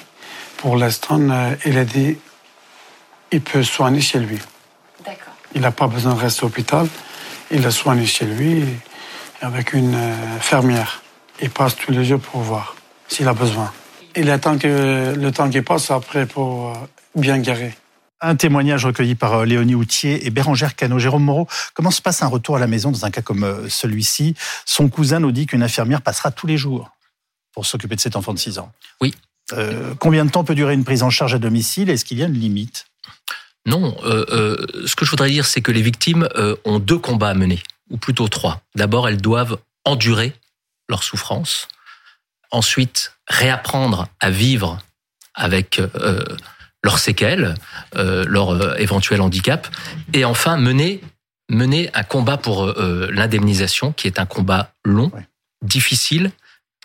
Pour 0.56 0.76
l'instant, 0.76 1.18
euh, 1.18 1.54
il 1.66 1.78
a 1.78 1.84
dit 1.84 2.16
il 3.32 3.40
peut 3.40 3.64
soigner 3.64 4.00
chez 4.00 4.20
lui. 4.20 4.38
D'accord. 5.04 5.34
Il 5.54 5.62
n'a 5.62 5.72
pas 5.72 5.88
besoin 5.88 6.14
de 6.14 6.20
rester 6.20 6.42
à 6.42 6.44
l'hôpital. 6.44 6.86
Il 7.50 7.66
a 7.66 7.70
soigné 7.72 8.06
chez 8.06 8.24
lui 8.24 8.64
avec 9.40 9.72
une 9.72 9.96
euh, 9.96 10.38
fermière. 10.40 11.02
Il 11.40 11.50
passe 11.50 11.74
tous 11.74 11.90
les 11.90 12.04
jours 12.04 12.20
pour 12.20 12.40
voir 12.40 12.76
s'il 13.08 13.26
a 13.26 13.34
besoin. 13.34 13.72
Il 14.14 14.30
attend 14.30 14.58
que 14.58 15.14
le 15.16 15.32
temps 15.32 15.50
qui 15.50 15.60
passe 15.60 15.90
après 15.90 16.26
pour 16.26 16.72
bien 17.16 17.38
guérir. 17.38 17.72
Un 18.24 18.36
témoignage 18.36 18.86
recueilli 18.86 19.16
par 19.16 19.34
euh, 19.34 19.44
Léonie 19.44 19.74
Houtier 19.74 20.24
et 20.24 20.30
Bérangère 20.30 20.76
Cano. 20.76 21.00
Jérôme 21.00 21.24
Moreau, 21.24 21.48
comment 21.74 21.90
se 21.90 22.00
passe 22.00 22.22
un 22.22 22.28
retour 22.28 22.54
à 22.54 22.60
la 22.60 22.68
maison 22.68 22.92
dans 22.92 23.04
un 23.04 23.10
cas 23.10 23.20
comme 23.20 23.42
euh, 23.42 23.68
celui-ci? 23.68 24.36
Son 24.64 24.88
cousin 24.88 25.18
nous 25.18 25.32
dit 25.32 25.46
qu'une 25.46 25.64
infirmière 25.64 26.02
passera 26.02 26.30
tous 26.30 26.46
les 26.46 26.56
jours 26.56 26.92
pour 27.52 27.66
s'occuper 27.66 27.96
de 27.96 28.00
cet 28.00 28.14
enfant 28.14 28.32
de 28.32 28.38
6 28.38 28.60
ans. 28.60 28.72
Oui. 29.00 29.12
Euh, 29.54 29.94
combien 29.98 30.24
de 30.24 30.30
temps 30.30 30.44
peut 30.44 30.54
durer 30.54 30.74
une 30.74 30.84
prise 30.84 31.02
en 31.02 31.10
charge 31.10 31.34
à 31.34 31.38
domicile? 31.38 31.90
Est-ce 31.90 32.04
qu'il 32.04 32.16
y 32.16 32.22
a 32.22 32.26
une 32.26 32.38
limite? 32.38 32.86
Non. 33.66 33.96
ce 34.02 34.96
que 34.96 35.04
je 35.04 35.10
voudrais 35.10 35.30
dire, 35.30 35.44
c'est 35.44 35.60
que 35.60 35.70
les 35.70 35.82
victimes 35.82 36.28
ont 36.64 36.80
deux 36.80 36.98
combats 36.98 37.28
à 37.28 37.34
mener, 37.34 37.62
ou 37.90 37.96
plutôt 37.96 38.26
trois. 38.26 38.60
D'abord, 38.74 39.08
elles 39.08 39.20
doivent 39.20 39.58
endurer 39.84 40.32
leur 40.88 41.04
souffrance. 41.04 41.68
Ensuite, 42.50 43.14
réapprendre 43.28 44.08
à 44.18 44.30
vivre 44.30 44.78
avec 45.34 45.80
leurs 46.84 46.98
séquelles, 46.98 47.54
euh, 47.96 48.24
leur 48.26 48.50
euh, 48.50 48.74
éventuel 48.76 49.20
handicap, 49.20 49.68
et 50.12 50.24
enfin 50.24 50.56
mener 50.56 51.00
mener 51.52 51.90
un 51.94 52.02
combat 52.02 52.36
pour 52.36 52.64
euh, 52.64 53.08
l'indemnisation, 53.12 53.92
qui 53.92 54.06
est 54.06 54.18
un 54.18 54.26
combat 54.26 54.72
long, 54.84 55.12
difficile, 55.62 56.32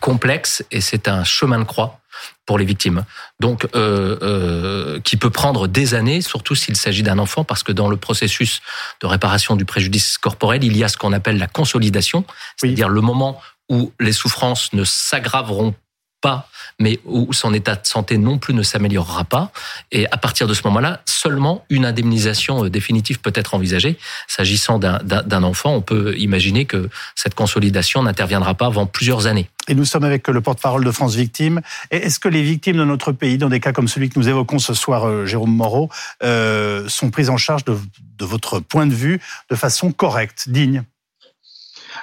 complexe, 0.00 0.64
et 0.70 0.80
c'est 0.80 1.08
un 1.08 1.24
chemin 1.24 1.58
de 1.58 1.64
croix 1.64 2.00
pour 2.46 2.58
les 2.58 2.64
victimes. 2.64 3.04
Donc, 3.40 3.66
euh, 3.74 4.18
euh, 4.22 5.00
qui 5.00 5.16
peut 5.16 5.30
prendre 5.30 5.66
des 5.66 5.94
années, 5.94 6.20
surtout 6.20 6.54
s'il 6.54 6.76
s'agit 6.76 7.02
d'un 7.02 7.18
enfant, 7.18 7.44
parce 7.44 7.62
que 7.62 7.72
dans 7.72 7.88
le 7.88 7.96
processus 7.96 8.60
de 9.00 9.06
réparation 9.06 9.56
du 9.56 9.64
préjudice 9.64 10.18
corporel, 10.18 10.64
il 10.64 10.76
y 10.76 10.84
a 10.84 10.88
ce 10.88 10.96
qu'on 10.96 11.12
appelle 11.12 11.38
la 11.38 11.48
consolidation, 11.48 12.24
c'est-à-dire 12.56 12.88
le 12.88 13.00
moment 13.00 13.40
où 13.68 13.92
les 14.00 14.12
souffrances 14.12 14.72
ne 14.72 14.84
s'aggraveront 14.84 15.74
pas, 16.20 16.48
mais 16.78 16.98
où 17.04 17.32
son 17.32 17.54
état 17.54 17.74
de 17.74 17.86
santé 17.86 18.18
non 18.18 18.38
plus 18.38 18.54
ne 18.54 18.62
s'améliorera 18.62 19.24
pas. 19.24 19.52
Et 19.92 20.06
à 20.10 20.16
partir 20.16 20.46
de 20.46 20.54
ce 20.54 20.62
moment-là, 20.64 21.00
seulement 21.06 21.64
une 21.70 21.84
indemnisation 21.84 22.64
euh, 22.64 22.70
définitive 22.70 23.20
peut 23.20 23.32
être 23.34 23.54
envisagée. 23.54 23.98
S'agissant 24.26 24.78
d'un 24.78 25.42
enfant, 25.42 25.74
on 25.74 25.80
peut 25.80 26.16
imaginer 26.18 26.64
que 26.64 26.88
cette 27.14 27.34
consolidation 27.34 28.02
n'interviendra 28.02 28.54
pas 28.54 28.66
avant 28.66 28.86
plusieurs 28.86 29.26
années. 29.26 29.48
Et 29.68 29.74
nous 29.74 29.84
sommes 29.84 30.04
avec 30.04 30.28
le 30.28 30.40
porte-parole 30.40 30.84
de 30.84 30.90
France 30.90 31.14
Victimes. 31.14 31.60
Est-ce 31.90 32.18
que 32.18 32.28
les 32.28 32.42
victimes 32.42 32.78
de 32.78 32.84
notre 32.84 33.12
pays, 33.12 33.38
dans 33.38 33.50
des 33.50 33.60
cas 33.60 33.72
comme 33.72 33.88
celui 33.88 34.08
que 34.08 34.18
nous 34.18 34.28
évoquons 34.28 34.58
ce 34.58 34.74
soir, 34.74 35.06
euh, 35.06 35.26
Jérôme 35.26 35.54
Moreau, 35.54 35.90
euh, 36.22 36.88
sont 36.88 37.10
prises 37.10 37.30
en 37.30 37.36
charge 37.36 37.64
de, 37.64 37.76
de 38.18 38.24
votre 38.24 38.60
point 38.60 38.86
de 38.86 38.94
vue 38.94 39.20
de 39.50 39.56
façon 39.56 39.92
correcte, 39.92 40.48
digne? 40.48 40.84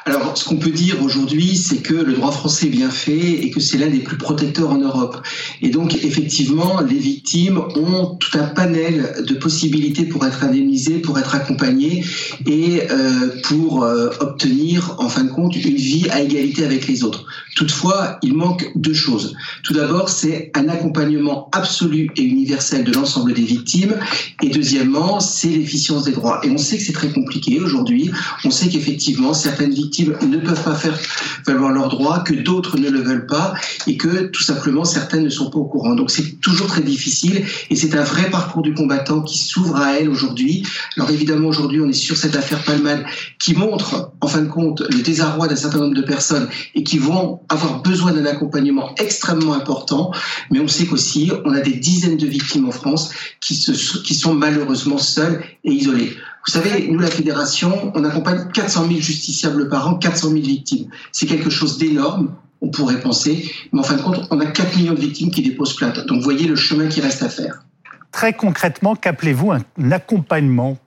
Alors, 0.07 0.37
ce 0.37 0.45
qu'on 0.45 0.57
peut 0.57 0.69
dire 0.69 1.01
aujourd'hui, 1.01 1.57
c'est 1.57 1.77
que 1.81 1.95
le 1.95 2.13
droit 2.13 2.31
français 2.31 2.67
est 2.67 2.69
bien 2.69 2.91
fait 2.91 3.43
et 3.43 3.49
que 3.49 3.59
c'est 3.59 3.79
l'un 3.79 3.87
des 3.87 4.01
plus 4.01 4.19
protecteurs 4.19 4.69
en 4.69 4.77
Europe. 4.77 5.17
Et 5.63 5.69
donc, 5.69 5.95
effectivement, 5.95 6.79
les 6.81 6.99
victimes 6.99 7.57
ont 7.75 8.15
tout 8.17 8.37
un 8.37 8.43
panel 8.43 9.15
de 9.27 9.33
possibilités 9.33 10.05
pour 10.05 10.23
être 10.23 10.43
indemnisées, 10.43 10.99
pour 10.99 11.17
être 11.17 11.33
accompagnées 11.33 12.05
et 12.45 12.83
euh, 12.91 13.31
pour 13.45 13.83
euh, 13.83 14.11
obtenir, 14.19 14.95
en 14.99 15.09
fin 15.09 15.23
de 15.23 15.31
compte, 15.31 15.55
une 15.55 15.75
vie 15.75 16.07
à 16.11 16.21
égalité 16.21 16.63
avec 16.63 16.85
les 16.85 17.03
autres. 17.03 17.25
Toutefois, 17.55 18.19
il 18.21 18.35
manque 18.35 18.71
deux 18.75 18.93
choses. 18.93 19.33
Tout 19.63 19.73
d'abord, 19.73 20.09
c'est 20.09 20.51
un 20.53 20.69
accompagnement 20.69 21.49
absolu 21.51 22.11
et 22.15 22.21
universel 22.21 22.83
de 22.83 22.91
l'ensemble 22.91 23.33
des 23.33 23.41
victimes. 23.41 23.95
Et 24.43 24.49
deuxièmement, 24.49 25.19
c'est 25.19 25.47
l'efficience 25.47 26.03
des 26.03 26.11
droits. 26.11 26.41
Et 26.43 26.51
on 26.51 26.59
sait 26.59 26.77
que 26.77 26.83
c'est 26.83 26.93
très 26.93 27.09
compliqué 27.09 27.59
aujourd'hui. 27.59 28.11
On 28.43 28.51
sait 28.51 28.69
qu'effectivement, 28.69 29.33
certaines 29.33 29.73
victimes 29.73 29.94
ne 30.03 30.37
peuvent 30.37 30.63
pas 30.63 30.75
faire 30.75 30.97
valoir 31.45 31.71
leurs 31.71 31.89
droits, 31.89 32.19
que 32.19 32.33
d'autres 32.33 32.77
ne 32.77 32.89
le 32.89 33.01
veulent 33.01 33.25
pas 33.25 33.53
et 33.87 33.97
que 33.97 34.27
tout 34.27 34.43
simplement 34.43 34.83
certaines 34.83 35.23
ne 35.23 35.29
sont 35.29 35.49
pas 35.49 35.59
au 35.59 35.65
courant. 35.65 35.95
Donc 35.95 36.11
c'est 36.11 36.39
toujours 36.41 36.67
très 36.67 36.81
difficile 36.81 37.45
et 37.69 37.75
c'est 37.75 37.95
un 37.95 38.03
vrai 38.03 38.29
parcours 38.29 38.61
du 38.61 38.73
combattant 38.73 39.21
qui 39.21 39.37
s'ouvre 39.37 39.75
à 39.75 39.93
elle 39.93 40.09
aujourd'hui. 40.09 40.65
Alors 40.97 41.09
évidemment 41.09 41.47
aujourd'hui 41.47 41.81
on 41.81 41.89
est 41.89 41.93
sur 41.93 42.17
cette 42.17 42.35
affaire 42.35 42.63
Palmade 42.63 43.05
qui 43.39 43.55
montre 43.55 44.11
en 44.21 44.27
fin 44.27 44.41
de 44.41 44.49
compte 44.49 44.81
le 44.81 45.01
désarroi 45.01 45.47
d'un 45.47 45.55
certain 45.55 45.79
nombre 45.79 45.95
de 45.95 46.01
personnes 46.01 46.47
et 46.73 46.83
qui 46.83 46.97
vont 46.97 47.41
avoir 47.49 47.81
besoin 47.81 48.13
d'un 48.13 48.25
accompagnement 48.25 48.93
extrêmement 48.97 49.53
important. 49.53 50.11
Mais 50.51 50.59
on 50.59 50.67
sait 50.67 50.85
qu'aussi 50.85 51.31
on 51.45 51.53
a 51.53 51.61
des 51.61 51.73
dizaines 51.73 52.17
de 52.17 52.27
victimes 52.27 52.67
en 52.67 52.71
France 52.71 53.11
qui, 53.39 53.55
se, 53.55 53.97
qui 53.99 54.15
sont 54.15 54.33
malheureusement 54.33 54.97
seules 54.97 55.43
et 55.63 55.71
isolées. 55.71 56.15
Vous 56.47 56.53
savez, 56.53 56.87
nous, 56.87 56.99
la 56.99 57.07
fédération, 57.07 57.91
on 57.95 58.03
accompagne 58.03 58.47
400 58.53 58.87
000 58.87 58.99
justiciables 58.99 59.67
par 59.67 59.87
an, 59.87 59.95
400 59.95 60.29
000 60.29 60.41
victimes. 60.41 60.89
C'est 61.11 61.25
quelque 61.25 61.49
chose 61.49 61.77
d'énorme, 61.77 62.35
on 62.61 62.69
pourrait 62.69 62.99
penser, 62.99 63.51
mais 63.73 63.79
en 63.79 63.83
fin 63.83 63.95
de 63.95 64.01
compte, 64.01 64.27
on 64.29 64.39
a 64.39 64.45
4 64.45 64.77
millions 64.77 64.93
de 64.93 64.99
victimes 64.99 65.31
qui 65.31 65.41
déposent 65.41 65.75
plainte. 65.75 66.05
Donc, 66.05 66.21
voyez 66.21 66.47
le 66.47 66.55
chemin 66.55 66.87
qui 66.87 67.01
reste 67.01 67.23
à 67.23 67.29
faire. 67.29 67.65
Très 68.11 68.33
concrètement, 68.33 68.95
qu'appelez-vous 68.95 69.51
un 69.51 69.91
accompagnement 69.91 70.77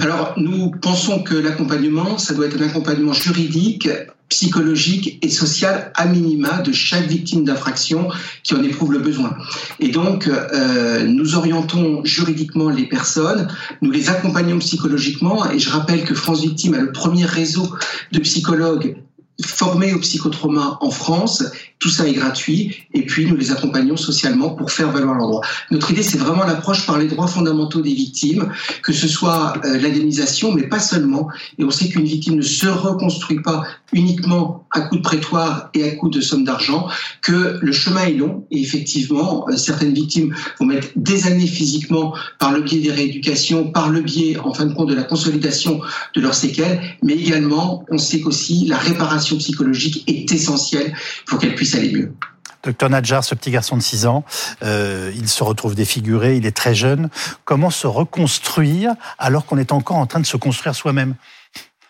alors, 0.00 0.34
nous 0.36 0.70
pensons 0.70 1.22
que 1.22 1.34
l'accompagnement, 1.34 2.18
ça 2.18 2.34
doit 2.34 2.46
être 2.46 2.60
un 2.60 2.66
accompagnement 2.66 3.12
juridique, 3.12 3.88
psychologique 4.28 5.18
et 5.20 5.28
social 5.28 5.92
à 5.94 6.06
minima 6.06 6.62
de 6.62 6.72
chaque 6.72 7.06
victime 7.06 7.44
d'infraction 7.44 8.08
qui 8.42 8.54
en 8.54 8.62
éprouve 8.62 8.92
le 8.92 8.98
besoin. 8.98 9.36
Et 9.78 9.88
donc, 9.88 10.26
euh, 10.26 11.04
nous 11.06 11.36
orientons 11.36 12.02
juridiquement 12.04 12.70
les 12.70 12.86
personnes, 12.86 13.48
nous 13.82 13.90
les 13.90 14.08
accompagnons 14.08 14.58
psychologiquement, 14.58 15.50
et 15.50 15.58
je 15.58 15.68
rappelle 15.68 16.04
que 16.04 16.14
France 16.14 16.40
Victime 16.40 16.74
a 16.74 16.80
le 16.80 16.92
premier 16.92 17.26
réseau 17.26 17.76
de 18.12 18.20
psychologues 18.20 18.96
formés 19.46 19.94
au 19.94 19.98
psychotrauma 19.98 20.78
en 20.80 20.90
France. 20.90 21.44
Tout 21.78 21.88
ça 21.88 22.06
est 22.06 22.12
gratuit. 22.12 22.76
Et 22.94 23.04
puis, 23.04 23.26
nous 23.26 23.36
les 23.36 23.50
accompagnons 23.50 23.96
socialement 23.96 24.50
pour 24.50 24.70
faire 24.70 24.90
valoir 24.90 25.14
leurs 25.14 25.28
droits. 25.28 25.46
Notre 25.70 25.90
idée, 25.90 26.02
c'est 26.02 26.18
vraiment 26.18 26.44
l'approche 26.44 26.86
par 26.86 26.98
les 26.98 27.06
droits 27.06 27.26
fondamentaux 27.26 27.80
des 27.80 27.94
victimes, 27.94 28.52
que 28.82 28.92
ce 28.92 29.08
soit 29.08 29.54
euh, 29.64 29.78
l'indemnisation, 29.78 30.52
mais 30.52 30.64
pas 30.64 30.80
seulement. 30.80 31.28
Et 31.58 31.64
on 31.64 31.70
sait 31.70 31.88
qu'une 31.88 32.04
victime 32.04 32.36
ne 32.36 32.42
se 32.42 32.68
reconstruit 32.68 33.40
pas 33.40 33.64
uniquement 33.92 34.66
à 34.70 34.80
coup 34.82 34.96
de 34.96 35.02
prétoire 35.02 35.70
et 35.74 35.88
à 35.88 35.94
coup 35.96 36.08
de 36.08 36.20
somme 36.20 36.44
d'argent, 36.44 36.88
que 37.20 37.58
le 37.60 37.72
chemin 37.72 38.04
est 38.04 38.14
long. 38.14 38.46
Et 38.50 38.60
effectivement, 38.60 39.46
euh, 39.48 39.56
certaines 39.56 39.92
victimes 39.92 40.34
vont 40.58 40.66
mettre 40.66 40.88
des 40.96 41.26
années 41.26 41.46
physiquement 41.46 42.14
par 42.38 42.52
le 42.52 42.62
biais 42.62 42.80
des 42.80 42.90
rééducations, 42.90 43.70
par 43.70 43.90
le 43.90 44.00
biais, 44.00 44.38
en 44.38 44.54
fin 44.54 44.66
de 44.66 44.74
compte, 44.74 44.88
de 44.88 44.94
la 44.94 45.04
consolidation 45.04 45.80
de 46.14 46.20
leurs 46.20 46.34
séquelles. 46.34 46.80
Mais 47.02 47.14
également, 47.14 47.84
on 47.90 47.98
sait 47.98 48.20
qu'aussi 48.20 48.66
la 48.66 48.78
réparation 48.78 49.36
psychologique 49.36 50.04
est 50.06 50.32
essentielle 50.32 50.94
pour 51.26 51.38
qu'elle 51.38 51.54
puisse 51.54 51.74
aller 51.74 51.92
mieux. 51.92 52.14
Docteur 52.62 52.90
Nadjar, 52.90 53.24
ce 53.24 53.34
petit 53.34 53.50
garçon 53.50 53.76
de 53.76 53.82
6 53.82 54.06
ans, 54.06 54.24
euh, 54.62 55.10
il 55.16 55.28
se 55.28 55.42
retrouve 55.42 55.74
défiguré, 55.74 56.36
il 56.36 56.46
est 56.46 56.56
très 56.56 56.76
jeune. 56.76 57.08
Comment 57.44 57.70
se 57.70 57.88
reconstruire 57.88 58.94
alors 59.18 59.46
qu'on 59.46 59.58
est 59.58 59.72
encore 59.72 59.96
en 59.96 60.06
train 60.06 60.20
de 60.20 60.26
se 60.26 60.36
construire 60.36 60.74
soi-même? 60.74 61.16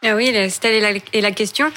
Ah 0.04 0.14
Oui, 0.16 0.32
c'était 0.50 0.80
la, 0.80 0.92
la 1.20 1.32
question. 1.32 1.70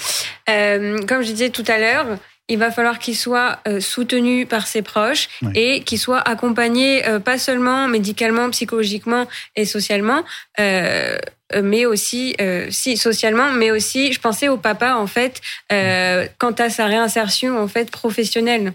Euh, 0.50 1.00
comme 1.08 1.22
je 1.22 1.32
disais 1.32 1.50
tout 1.50 1.64
à 1.68 1.78
l'heure, 1.78 2.18
il 2.48 2.60
va 2.60 2.70
falloir 2.70 3.00
qu'il 3.00 3.16
soit 3.16 3.60
euh, 3.68 3.80
soutenu 3.80 4.46
par 4.46 4.68
ses 4.68 4.84
proches 4.84 5.30
et 5.56 5.82
qu'il 5.82 5.98
soit 5.98 6.20
accompagné 6.20 7.04
pas 7.24 7.40
seulement 7.40 7.88
médicalement, 7.88 8.50
psychologiquement 8.52 9.28
et 9.56 9.66
socialement, 9.66 10.24
euh, 10.60 11.18
mais 11.62 11.86
aussi 11.86 12.36
euh, 12.42 12.68
si 12.70 12.98
socialement, 12.98 13.52
mais 13.52 13.72
aussi 13.72 14.14
je 14.14 14.20
pensais 14.20 14.48
au 14.48 14.58
papa 14.58 14.96
en 14.96 15.08
fait 15.08 15.42
euh, 15.72 16.28
quant 16.38 16.52
à 16.52 16.70
sa 16.70 16.86
réinsertion 16.86 17.58
en 17.60 17.68
fait 17.68 17.92
professionnelle. 17.92 18.74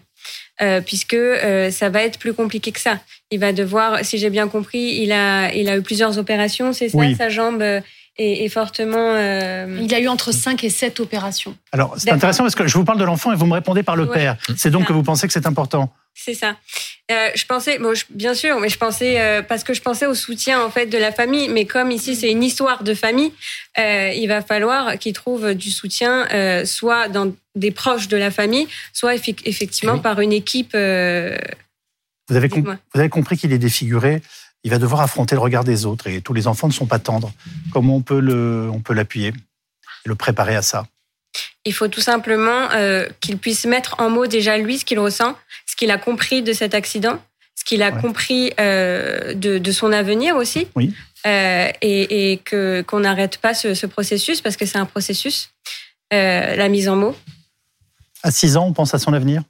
Euh, 0.62 0.83
puisque 0.83 1.14
euh, 1.14 1.71
ça 1.71 1.88
va 1.88 2.02
être 2.02 2.19
plus 2.19 2.35
compliqué 2.35 2.71
que 2.71 2.80
ça. 2.80 3.00
Il 3.30 3.40
va 3.40 3.54
devoir, 3.54 4.04
si 4.04 4.19
j'ai 4.19 4.28
bien 4.28 4.47
compris, 4.47 4.99
il 5.00 5.11
a, 5.11 5.50
il 5.54 5.71
a 5.71 5.78
eu 5.78 5.80
plusieurs 5.80 6.19
opérations, 6.19 6.75
c'est 6.75 6.90
ça, 6.90 6.99
sa 7.16 7.30
jambe 7.30 7.64
est, 8.21 8.49
fortement. 8.49 9.17
Il 9.17 9.95
a 9.95 10.00
eu 10.00 10.09
entre 10.09 10.33
5 10.33 10.62
et 10.65 10.71
7 10.71 11.00
opérations. 11.00 11.57
Alors, 11.73 11.95
c'est 11.99 12.11
intéressant 12.11 12.45
parce 12.45 12.55
que 12.55 12.67
je 12.67 12.77
vous 12.77 12.85
parle 12.85 12.99
de 12.99 13.05
l'enfant 13.05 13.33
et 13.33 13.37
vous 13.37 13.47
me 13.47 13.55
répondez 13.55 13.83
par 13.83 13.97
le 13.97 14.07
père. 14.07 14.37
C'est 14.57 14.71
donc 14.71 14.87
que 14.87 14.93
vous 14.93 15.03
pensez 15.03 15.27
que 15.27 15.33
c'est 15.33 15.47
important 15.47 15.93
c'est 16.15 16.35
ça. 16.35 16.57
Euh, 17.11 17.31
je 17.35 17.45
pensais, 17.47 17.79
bon, 17.79 17.95
bien 18.11 18.35
sûr, 18.35 18.61
mais 18.61 18.69
je 18.69 18.79
pensais 18.79 19.21
euh, 19.21 19.43
parce 19.43 19.65
que 19.65 19.75
je 19.75 19.81
pensais 19.81 20.07
au 20.07 20.15
soutien 20.15 20.62
en 20.62 20.71
fait 20.71 20.87
de 20.87 20.99
la 20.99 21.12
famille. 21.12 21.49
Mais 21.49 21.65
comme 21.65 21.91
ici 21.91 22.15
c'est 22.15 22.31
une 22.31 22.43
histoire 22.43 22.83
de 22.83 22.95
famille, 22.95 23.33
euh, 23.79 24.12
il 24.15 24.27
va 24.27 24.43
falloir 24.43 24.99
qu'ils 24.99 25.12
trouvent 25.12 25.55
du 25.55 25.71
soutien, 25.71 26.27
soit 26.65 27.09
dans 27.09 27.33
des 27.55 27.71
proches 27.71 28.09
de 28.09 28.17
la 28.17 28.31
famille, 28.31 28.69
soit 28.93 29.15
effectivement 29.15 29.99
par 29.99 30.21
une 30.21 30.33
équipe. 30.33 30.73
Vous 30.73 32.37
avez, 32.37 32.49
vous 32.49 33.00
avez 33.00 33.09
compris 33.09 33.37
qu'il 33.37 33.53
est 33.53 33.59
défiguré. 33.59 34.23
Il 34.64 34.71
va 34.71 34.79
devoir 34.79 35.00
affronter 35.00 35.35
le 35.35 35.40
regard 35.40 35.64
des 35.64 35.87
autres 35.87 36.07
et 36.07 36.21
tous 36.21 36.35
les 36.35 36.47
enfants 36.47 36.69
ne 36.69 36.73
sont 36.73 36.87
pas 36.87 36.99
tendres. 36.99 37.33
Comment 37.73 37.97
on 37.97 38.02
peut 38.02 38.21
le, 38.21 38.69
on 38.73 38.81
peut 38.81 38.95
l'appuyer, 38.95 39.29
et 39.29 40.09
le 40.09 40.14
préparer 40.14 40.57
à 40.57 40.62
ça? 40.62 40.87
Il 41.64 41.73
faut 41.73 41.88
tout 41.88 42.00
simplement 42.00 42.69
qu'il 43.21 43.38
puisse 43.38 43.64
mettre 43.67 43.97
en 43.99 44.11
mots 44.11 44.26
déjà 44.26 44.59
lui 44.59 44.79
ce 44.79 44.85
qu'il 44.85 44.99
ressent, 44.99 45.37
ce 45.67 45.76
qu'il 45.76 45.90
a 45.90 45.99
compris 45.99 46.43
de 46.43 46.52
cet 46.52 46.75
accident, 46.75 47.21
ce 47.61 47.64
qu'il 47.64 47.83
a 47.83 47.93
compris 47.93 48.52
euh, 48.59 49.35
de, 49.35 49.59
de, 49.59 49.73
son 49.73 49.93
avenir 49.93 50.37
aussi. 50.37 50.67
Oui. 50.75 50.95
Euh, 51.26 51.71
et, 51.83 52.33
et 52.33 52.38
que 52.38 52.83
qu'on 52.87 53.00
n'arrête 53.00 53.37
pas 53.37 53.52
ce, 53.52 53.75
ce, 53.75 53.87
processus 53.87 54.40
parce 54.40 54.57
que 54.57 54.64
c'est 54.64 54.79
un 54.79 54.87
processus, 54.87 55.50
euh, 56.14 56.57
la 56.57 56.69
mise 56.71 56.88
en 56.88 56.97
mots. 56.97 57.14
À 58.23 58.31
6 58.31 58.57
ans, 58.57 58.67
on 58.67 58.73
pense 58.73 58.95
à 58.95 58.99
son 58.99 59.12
avenir? 59.12 59.43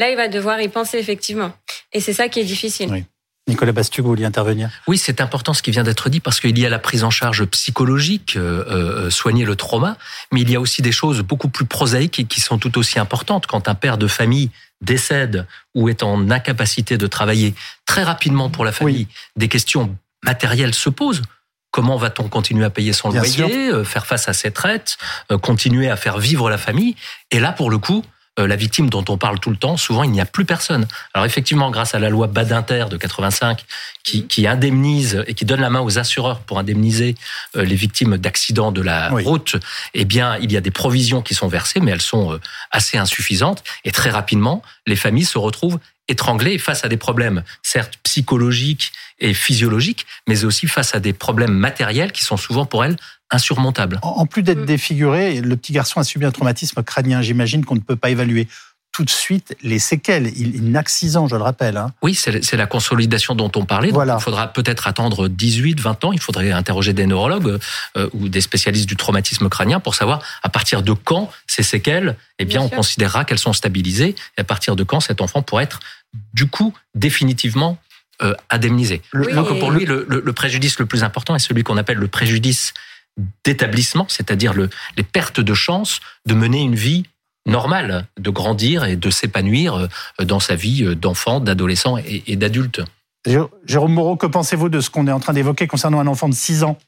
Là, 0.00 0.10
il 0.10 0.16
va 0.16 0.26
devoir 0.26 0.60
y 0.60 0.68
penser 0.68 0.98
effectivement. 0.98 1.52
Et 1.92 2.00
c'est 2.00 2.12
ça 2.12 2.28
qui 2.28 2.40
est 2.40 2.44
difficile. 2.44 2.90
Oui. 2.90 3.04
Nicolas 3.46 3.72
Bastu, 3.72 4.00
vous 4.00 4.08
vouliez 4.08 4.24
intervenir? 4.24 4.70
Oui, 4.86 4.96
c'est 4.96 5.20
important 5.20 5.52
ce 5.52 5.62
qui 5.62 5.70
vient 5.70 5.82
d'être 5.82 6.08
dit 6.08 6.20
parce 6.20 6.40
qu'il 6.40 6.58
y 6.58 6.64
a 6.64 6.70
la 6.70 6.78
prise 6.78 7.04
en 7.04 7.10
charge 7.10 7.44
psychologique, 7.44 8.36
euh, 8.36 8.64
euh, 8.68 9.10
soigner 9.10 9.44
le 9.44 9.54
trauma, 9.54 9.98
mais 10.32 10.40
il 10.40 10.50
y 10.50 10.56
a 10.56 10.60
aussi 10.60 10.80
des 10.80 10.92
choses 10.92 11.20
beaucoup 11.20 11.48
plus 11.48 11.66
prosaïques 11.66 12.18
et 12.18 12.24
qui 12.24 12.40
sont 12.40 12.56
tout 12.56 12.78
aussi 12.78 12.98
importantes. 12.98 13.46
Quand 13.46 13.68
un 13.68 13.74
père 13.74 13.98
de 13.98 14.06
famille 14.06 14.50
décède 14.80 15.46
ou 15.74 15.90
est 15.90 16.02
en 16.02 16.30
incapacité 16.30 16.96
de 16.96 17.06
travailler 17.06 17.54
très 17.84 18.02
rapidement 18.02 18.48
pour 18.48 18.64
la 18.64 18.72
famille, 18.72 19.08
des 19.36 19.48
questions 19.48 19.94
matérielles 20.24 20.74
se 20.74 20.88
posent. 20.88 21.22
Comment 21.70 21.96
va-t-on 21.96 22.28
continuer 22.28 22.64
à 22.64 22.70
payer 22.70 22.92
son 22.92 23.10
loyer, 23.10 23.70
euh, 23.70 23.84
faire 23.84 24.06
face 24.06 24.28
à 24.28 24.32
ses 24.32 24.52
traites, 24.52 24.96
continuer 25.42 25.90
à 25.90 25.96
faire 25.96 26.18
vivre 26.18 26.48
la 26.48 26.56
famille? 26.56 26.96
Et 27.30 27.40
là, 27.40 27.52
pour 27.52 27.68
le 27.68 27.78
coup, 27.78 28.02
euh, 28.02 28.13
la 28.38 28.56
victime 28.56 28.90
dont 28.90 29.04
on 29.08 29.16
parle 29.16 29.38
tout 29.38 29.50
le 29.50 29.56
temps, 29.56 29.76
souvent 29.76 30.02
il 30.02 30.10
n'y 30.10 30.20
a 30.20 30.26
plus 30.26 30.44
personne. 30.44 30.86
Alors 31.12 31.24
effectivement, 31.24 31.70
grâce 31.70 31.94
à 31.94 31.98
la 31.98 32.10
loi 32.10 32.26
Badinter 32.26 32.86
de 32.90 32.96
85, 32.96 33.64
qui, 34.02 34.26
qui 34.26 34.46
indemnise 34.46 35.22
et 35.26 35.34
qui 35.34 35.44
donne 35.44 35.60
la 35.60 35.70
main 35.70 35.80
aux 35.80 35.98
assureurs 35.98 36.40
pour 36.40 36.58
indemniser 36.58 37.14
euh, 37.56 37.64
les 37.64 37.76
victimes 37.76 38.18
d'accidents 38.18 38.72
de 38.72 38.82
la 38.82 39.10
route, 39.10 39.56
eh 39.94 40.04
bien 40.04 40.36
il 40.38 40.52
y 40.52 40.56
a 40.56 40.60
des 40.60 40.70
provisions 40.70 41.22
qui 41.22 41.34
sont 41.34 41.48
versées, 41.48 41.80
mais 41.80 41.92
elles 41.92 42.02
sont 42.02 42.32
euh, 42.32 42.40
assez 42.70 42.98
insuffisantes. 42.98 43.62
Et 43.84 43.92
très 43.92 44.10
rapidement, 44.10 44.62
les 44.86 44.96
familles 44.96 45.24
se 45.24 45.38
retrouvent 45.38 45.78
étranglées 46.08 46.58
face 46.58 46.84
à 46.84 46.88
des 46.88 46.96
problèmes, 46.96 47.44
certes 47.62 47.98
psychologiques 48.02 48.92
et 49.20 49.32
physiologiques, 49.32 50.06
mais 50.28 50.44
aussi 50.44 50.66
face 50.66 50.94
à 50.94 51.00
des 51.00 51.12
problèmes 51.12 51.54
matériels 51.54 52.12
qui 52.12 52.24
sont 52.24 52.36
souvent 52.36 52.66
pour 52.66 52.84
elles 52.84 52.96
insurmontable. 53.34 53.98
En 54.02 54.26
plus 54.26 54.42
d'être 54.42 54.60
mm. 54.60 54.66
défiguré, 54.66 55.40
le 55.40 55.56
petit 55.56 55.72
garçon 55.72 56.00
a 56.00 56.04
subi 56.04 56.24
un 56.24 56.30
traumatisme 56.30 56.82
crânien, 56.82 57.20
j'imagine 57.22 57.64
qu'on 57.64 57.74
ne 57.74 57.80
peut 57.80 57.96
pas 57.96 58.10
évaluer. 58.10 58.48
tout 58.92 59.04
de 59.04 59.10
suite 59.10 59.56
les 59.62 59.80
séquelles. 59.80 60.30
Il, 60.36 60.70
n'a 60.70 60.84
que 60.84 60.90
6 60.90 61.16
ans, 61.16 61.26
je 61.26 61.34
le 61.34 61.42
rappelle. 61.42 61.76
Hein. 61.76 61.92
Oui, 62.00 62.14
c'est 62.14 62.56
la 62.56 62.66
consolidation 62.66 63.34
dont 63.34 63.50
on 63.56 63.64
parlait. 63.64 63.88
il 63.88 64.20
faudra 64.20 64.46
peut-être 64.52 64.86
attendre 64.86 65.26
18, 65.26 65.80
20 65.80 66.04
ans. 66.04 66.12
Il 66.12 66.20
faudrait 66.20 66.52
interroger 66.52 66.92
des 66.92 67.06
neurologues 67.06 67.58
euh, 67.96 68.08
ou 68.12 68.28
des 68.28 68.40
spécialistes 68.40 68.88
du 68.88 68.94
traumatisme 68.94 69.48
crânien 69.48 69.80
pour 69.80 69.96
savoir 69.96 70.22
à 70.44 70.48
partir 70.48 70.84
de 70.84 70.92
quand 70.92 71.28
ces 71.48 71.64
séquelles, 71.64 72.16
eh 72.38 72.44
bien, 72.44 72.60
on 72.60 72.68
considérera 72.68 73.24
qu'elles 73.24 73.40
sont 73.40 73.52
stabilisées 73.52 74.14
et 74.38 74.40
à 74.40 74.44
partir 74.44 74.76
de 74.76 74.84
quand 74.84 75.00
cet 75.00 75.20
enfant 75.20 75.42
pourrait 75.42 75.64
être, 75.64 75.80
du 76.32 76.46
coup, 76.46 76.72
définitivement 76.94 77.78
euh, 78.22 78.32
indemnisé. 78.48 79.02
Donc 79.12 79.58
pour 79.58 79.72
lui, 79.72 79.86
le, 79.86 80.06
le, 80.08 80.32
préjudice 80.32 80.78
le 80.78 80.86
plus 80.86 81.02
important 81.02 81.34
est 81.34 81.40
celui 81.40 81.64
qu'on 81.64 81.76
appelle 81.76 81.98
le 81.98 82.06
préjudice 82.06 82.72
d'établissement, 83.44 84.06
c'est-à-dire 84.08 84.54
le, 84.54 84.70
les 84.96 85.02
pertes 85.02 85.40
de 85.40 85.54
chance 85.54 86.00
de 86.26 86.34
mener 86.34 86.60
une 86.60 86.74
vie 86.74 87.04
normale, 87.46 88.06
de 88.18 88.30
grandir 88.30 88.84
et 88.84 88.96
de 88.96 89.10
s'épanouir 89.10 89.74
euh, 89.74 90.24
dans 90.24 90.40
sa 90.40 90.54
vie 90.54 90.84
euh, 90.84 90.94
d'enfant, 90.94 91.40
d'adolescent 91.40 91.96
et, 91.98 92.36
d'adulte. 92.36 92.80
Jérôme 93.66 93.92
Moreau, 93.92 94.16
que 94.16 94.26
pensez-vous 94.26 94.68
de 94.68 94.80
ce 94.80 94.90
qu'on 94.90 95.06
est 95.06 95.12
en 95.12 95.20
train 95.20 95.32
d'évoquer 95.32 95.66
concernant 95.66 96.00
un 96.00 96.06
enfant 96.06 96.28
de 96.28 96.34
6 96.34 96.64
ans? 96.64 96.78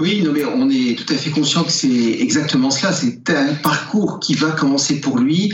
Oui, 0.00 0.22
non, 0.24 0.32
mais 0.32 0.44
on 0.44 0.68
est 0.70 0.98
tout 0.98 1.12
à 1.14 1.16
fait 1.16 1.30
conscient 1.30 1.62
que 1.62 1.70
c'est 1.70 2.18
exactement 2.18 2.70
cela. 2.70 2.92
C'est 2.92 3.30
un 3.30 3.54
parcours 3.54 4.18
qui 4.18 4.34
va 4.34 4.50
commencer 4.50 5.00
pour 5.00 5.18
lui 5.18 5.52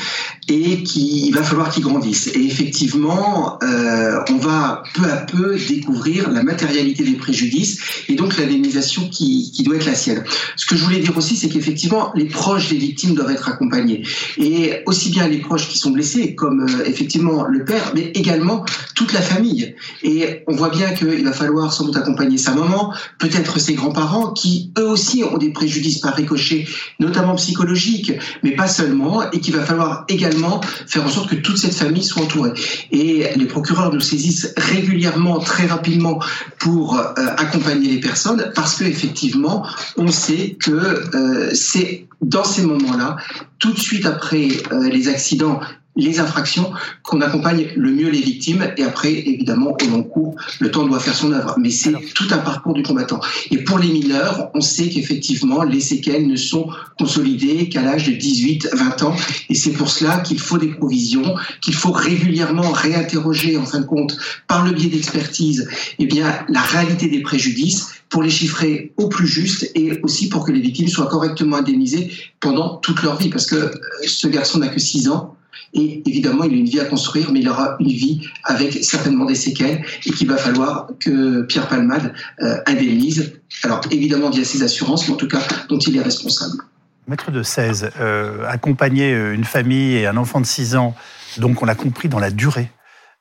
et 0.48 0.82
qu'il 0.82 1.34
va 1.34 1.42
falloir 1.42 1.70
qu'il 1.70 1.82
grandisse. 1.82 2.28
Et 2.28 2.46
effectivement, 2.46 3.58
euh, 3.62 4.18
on 4.30 4.38
va 4.38 4.82
peu 4.94 5.04
à 5.04 5.18
peu 5.18 5.58
découvrir 5.68 6.30
la 6.30 6.42
matérialité 6.42 7.04
des 7.04 7.16
préjudices 7.16 7.80
et 8.08 8.14
donc 8.14 8.38
l'indemnisation 8.38 9.10
qui, 9.10 9.52
qui 9.52 9.62
doit 9.62 9.76
être 9.76 9.84
la 9.84 9.94
sienne. 9.94 10.24
Ce 10.56 10.64
que 10.64 10.74
je 10.74 10.84
voulais 10.84 11.00
dire 11.00 11.16
aussi, 11.18 11.36
c'est 11.36 11.50
qu'effectivement, 11.50 12.10
les 12.14 12.24
proches 12.24 12.70
des 12.70 12.78
victimes 12.78 13.14
doivent 13.14 13.32
être 13.32 13.48
accompagnés. 13.50 14.06
Et 14.38 14.82
aussi 14.86 15.10
bien 15.10 15.28
les 15.28 15.38
proches 15.38 15.68
qui 15.68 15.76
sont 15.76 15.90
blessés, 15.90 16.34
comme 16.34 16.62
euh, 16.62 16.84
effectivement 16.86 17.44
le 17.44 17.66
père, 17.66 17.92
mais 17.94 18.10
également 18.14 18.64
toute 18.94 19.12
la 19.12 19.20
famille. 19.20 19.74
Et 20.02 20.44
on 20.46 20.56
voit 20.56 20.70
bien 20.70 20.92
qu'il 20.92 21.24
va 21.24 21.32
falloir 21.32 21.74
sans 21.74 21.84
doute 21.84 21.96
accompagner 21.98 22.38
sa 22.38 22.54
maman, 22.54 22.94
peut-être 23.18 23.60
ses 23.60 23.74
grands-parents, 23.74 24.29
qui 24.32 24.72
eux 24.78 24.88
aussi 24.88 25.24
ont 25.24 25.38
des 25.38 25.50
préjudices 25.50 25.98
par 25.98 26.14
ricochet, 26.14 26.66
notamment 26.98 27.34
psychologiques, 27.36 28.12
mais 28.42 28.52
pas 28.52 28.68
seulement, 28.68 29.30
et 29.30 29.40
qu'il 29.40 29.54
va 29.54 29.64
falloir 29.64 30.04
également 30.08 30.60
faire 30.86 31.04
en 31.04 31.08
sorte 31.08 31.30
que 31.30 31.36
toute 31.36 31.58
cette 31.58 31.74
famille 31.74 32.04
soit 32.04 32.22
entourée. 32.22 32.52
Et 32.90 33.26
les 33.36 33.46
procureurs 33.46 33.92
nous 33.92 34.00
saisissent 34.00 34.52
régulièrement, 34.56 35.38
très 35.38 35.66
rapidement, 35.66 36.20
pour 36.58 36.98
euh, 36.98 37.04
accompagner 37.36 37.90
les 37.90 38.00
personnes, 38.00 38.52
parce 38.54 38.76
que 38.76 38.84
effectivement, 38.84 39.66
on 39.96 40.08
sait 40.08 40.56
que 40.60 40.70
euh, 40.70 41.50
c'est 41.54 42.06
dans 42.20 42.44
ces 42.44 42.62
moments-là, 42.62 43.16
tout 43.58 43.72
de 43.72 43.78
suite 43.78 44.06
après 44.06 44.48
euh, 44.72 44.88
les 44.90 45.08
accidents 45.08 45.60
les 45.96 46.20
infractions, 46.20 46.72
qu'on 47.02 47.20
accompagne 47.20 47.68
le 47.76 47.90
mieux 47.90 48.10
les 48.10 48.20
victimes 48.20 48.72
et 48.76 48.82
après, 48.84 49.12
évidemment, 49.12 49.76
au 49.80 49.90
long 49.90 50.02
cours, 50.02 50.36
le 50.60 50.70
temps 50.70 50.86
doit 50.86 51.00
faire 51.00 51.14
son 51.14 51.32
œuvre. 51.32 51.56
Mais 51.58 51.70
c'est 51.70 51.92
tout 52.14 52.28
un 52.30 52.38
parcours 52.38 52.74
du 52.74 52.82
combattant. 52.82 53.20
Et 53.50 53.58
pour 53.58 53.78
les 53.78 53.88
mineurs, 53.88 54.50
on 54.54 54.60
sait 54.60 54.88
qu'effectivement, 54.88 55.62
les 55.62 55.80
séquelles 55.80 56.26
ne 56.26 56.36
sont 56.36 56.68
consolidées 56.98 57.68
qu'à 57.68 57.82
l'âge 57.82 58.06
de 58.06 58.12
18, 58.12 58.70
20 58.72 59.02
ans. 59.02 59.16
Et 59.48 59.54
c'est 59.54 59.72
pour 59.72 59.90
cela 59.90 60.18
qu'il 60.18 60.38
faut 60.38 60.58
des 60.58 60.68
provisions, 60.68 61.34
qu'il 61.60 61.74
faut 61.74 61.92
régulièrement 61.92 62.70
réinterroger, 62.70 63.56
en 63.56 63.66
fin 63.66 63.80
de 63.80 63.86
compte, 63.86 64.16
par 64.46 64.64
le 64.64 64.72
biais 64.72 64.88
d'expertise, 64.88 65.68
eh 65.98 66.06
bien, 66.06 66.44
la 66.48 66.62
réalité 66.62 67.08
des 67.08 67.20
préjudices 67.20 67.88
pour 68.08 68.22
les 68.22 68.30
chiffrer 68.30 68.92
au 68.96 69.08
plus 69.08 69.26
juste 69.26 69.70
et 69.74 70.00
aussi 70.02 70.28
pour 70.28 70.44
que 70.44 70.52
les 70.52 70.60
victimes 70.60 70.88
soient 70.88 71.06
correctement 71.06 71.56
indemnisées 71.56 72.12
pendant 72.40 72.76
toute 72.76 73.02
leur 73.02 73.16
vie. 73.16 73.28
Parce 73.28 73.46
que 73.46 73.56
euh, 73.56 73.70
ce 74.04 74.26
garçon 74.26 74.58
n'a 74.58 74.68
que 74.68 74.80
6 74.80 75.08
ans 75.08 75.36
et 75.74 76.02
évidemment, 76.06 76.44
il 76.44 76.52
a 76.52 76.56
une 76.56 76.66
vie 76.66 76.80
à 76.80 76.84
construire, 76.84 77.32
mais 77.32 77.40
il 77.40 77.48
aura 77.48 77.76
une 77.80 77.88
vie 77.88 78.28
avec 78.44 78.84
certainement 78.84 79.24
des 79.24 79.34
séquelles 79.34 79.84
et 80.06 80.10
qu'il 80.10 80.28
va 80.28 80.36
falloir 80.36 80.88
que 80.98 81.42
Pierre 81.42 81.68
Palmade 81.68 82.12
euh, 82.42 82.56
indemnise. 82.66 83.32
Alors 83.62 83.80
évidemment 83.90 84.30
via 84.30 84.44
ses 84.44 84.62
assurances, 84.62 85.08
mais 85.08 85.14
en 85.14 85.16
tout 85.16 85.28
cas 85.28 85.42
dont 85.68 85.78
il 85.78 85.96
est 85.96 86.02
responsable. 86.02 86.62
Maître 87.06 87.30
de 87.30 87.42
16, 87.42 87.90
euh, 87.98 88.44
accompagner 88.46 89.12
une 89.12 89.44
famille 89.44 89.96
et 89.96 90.06
un 90.06 90.16
enfant 90.16 90.40
de 90.40 90.46
6 90.46 90.76
ans, 90.76 90.94
donc 91.38 91.62
on 91.62 91.66
l'a 91.66 91.74
compris 91.74 92.08
dans 92.08 92.20
la 92.20 92.30
durée 92.30 92.70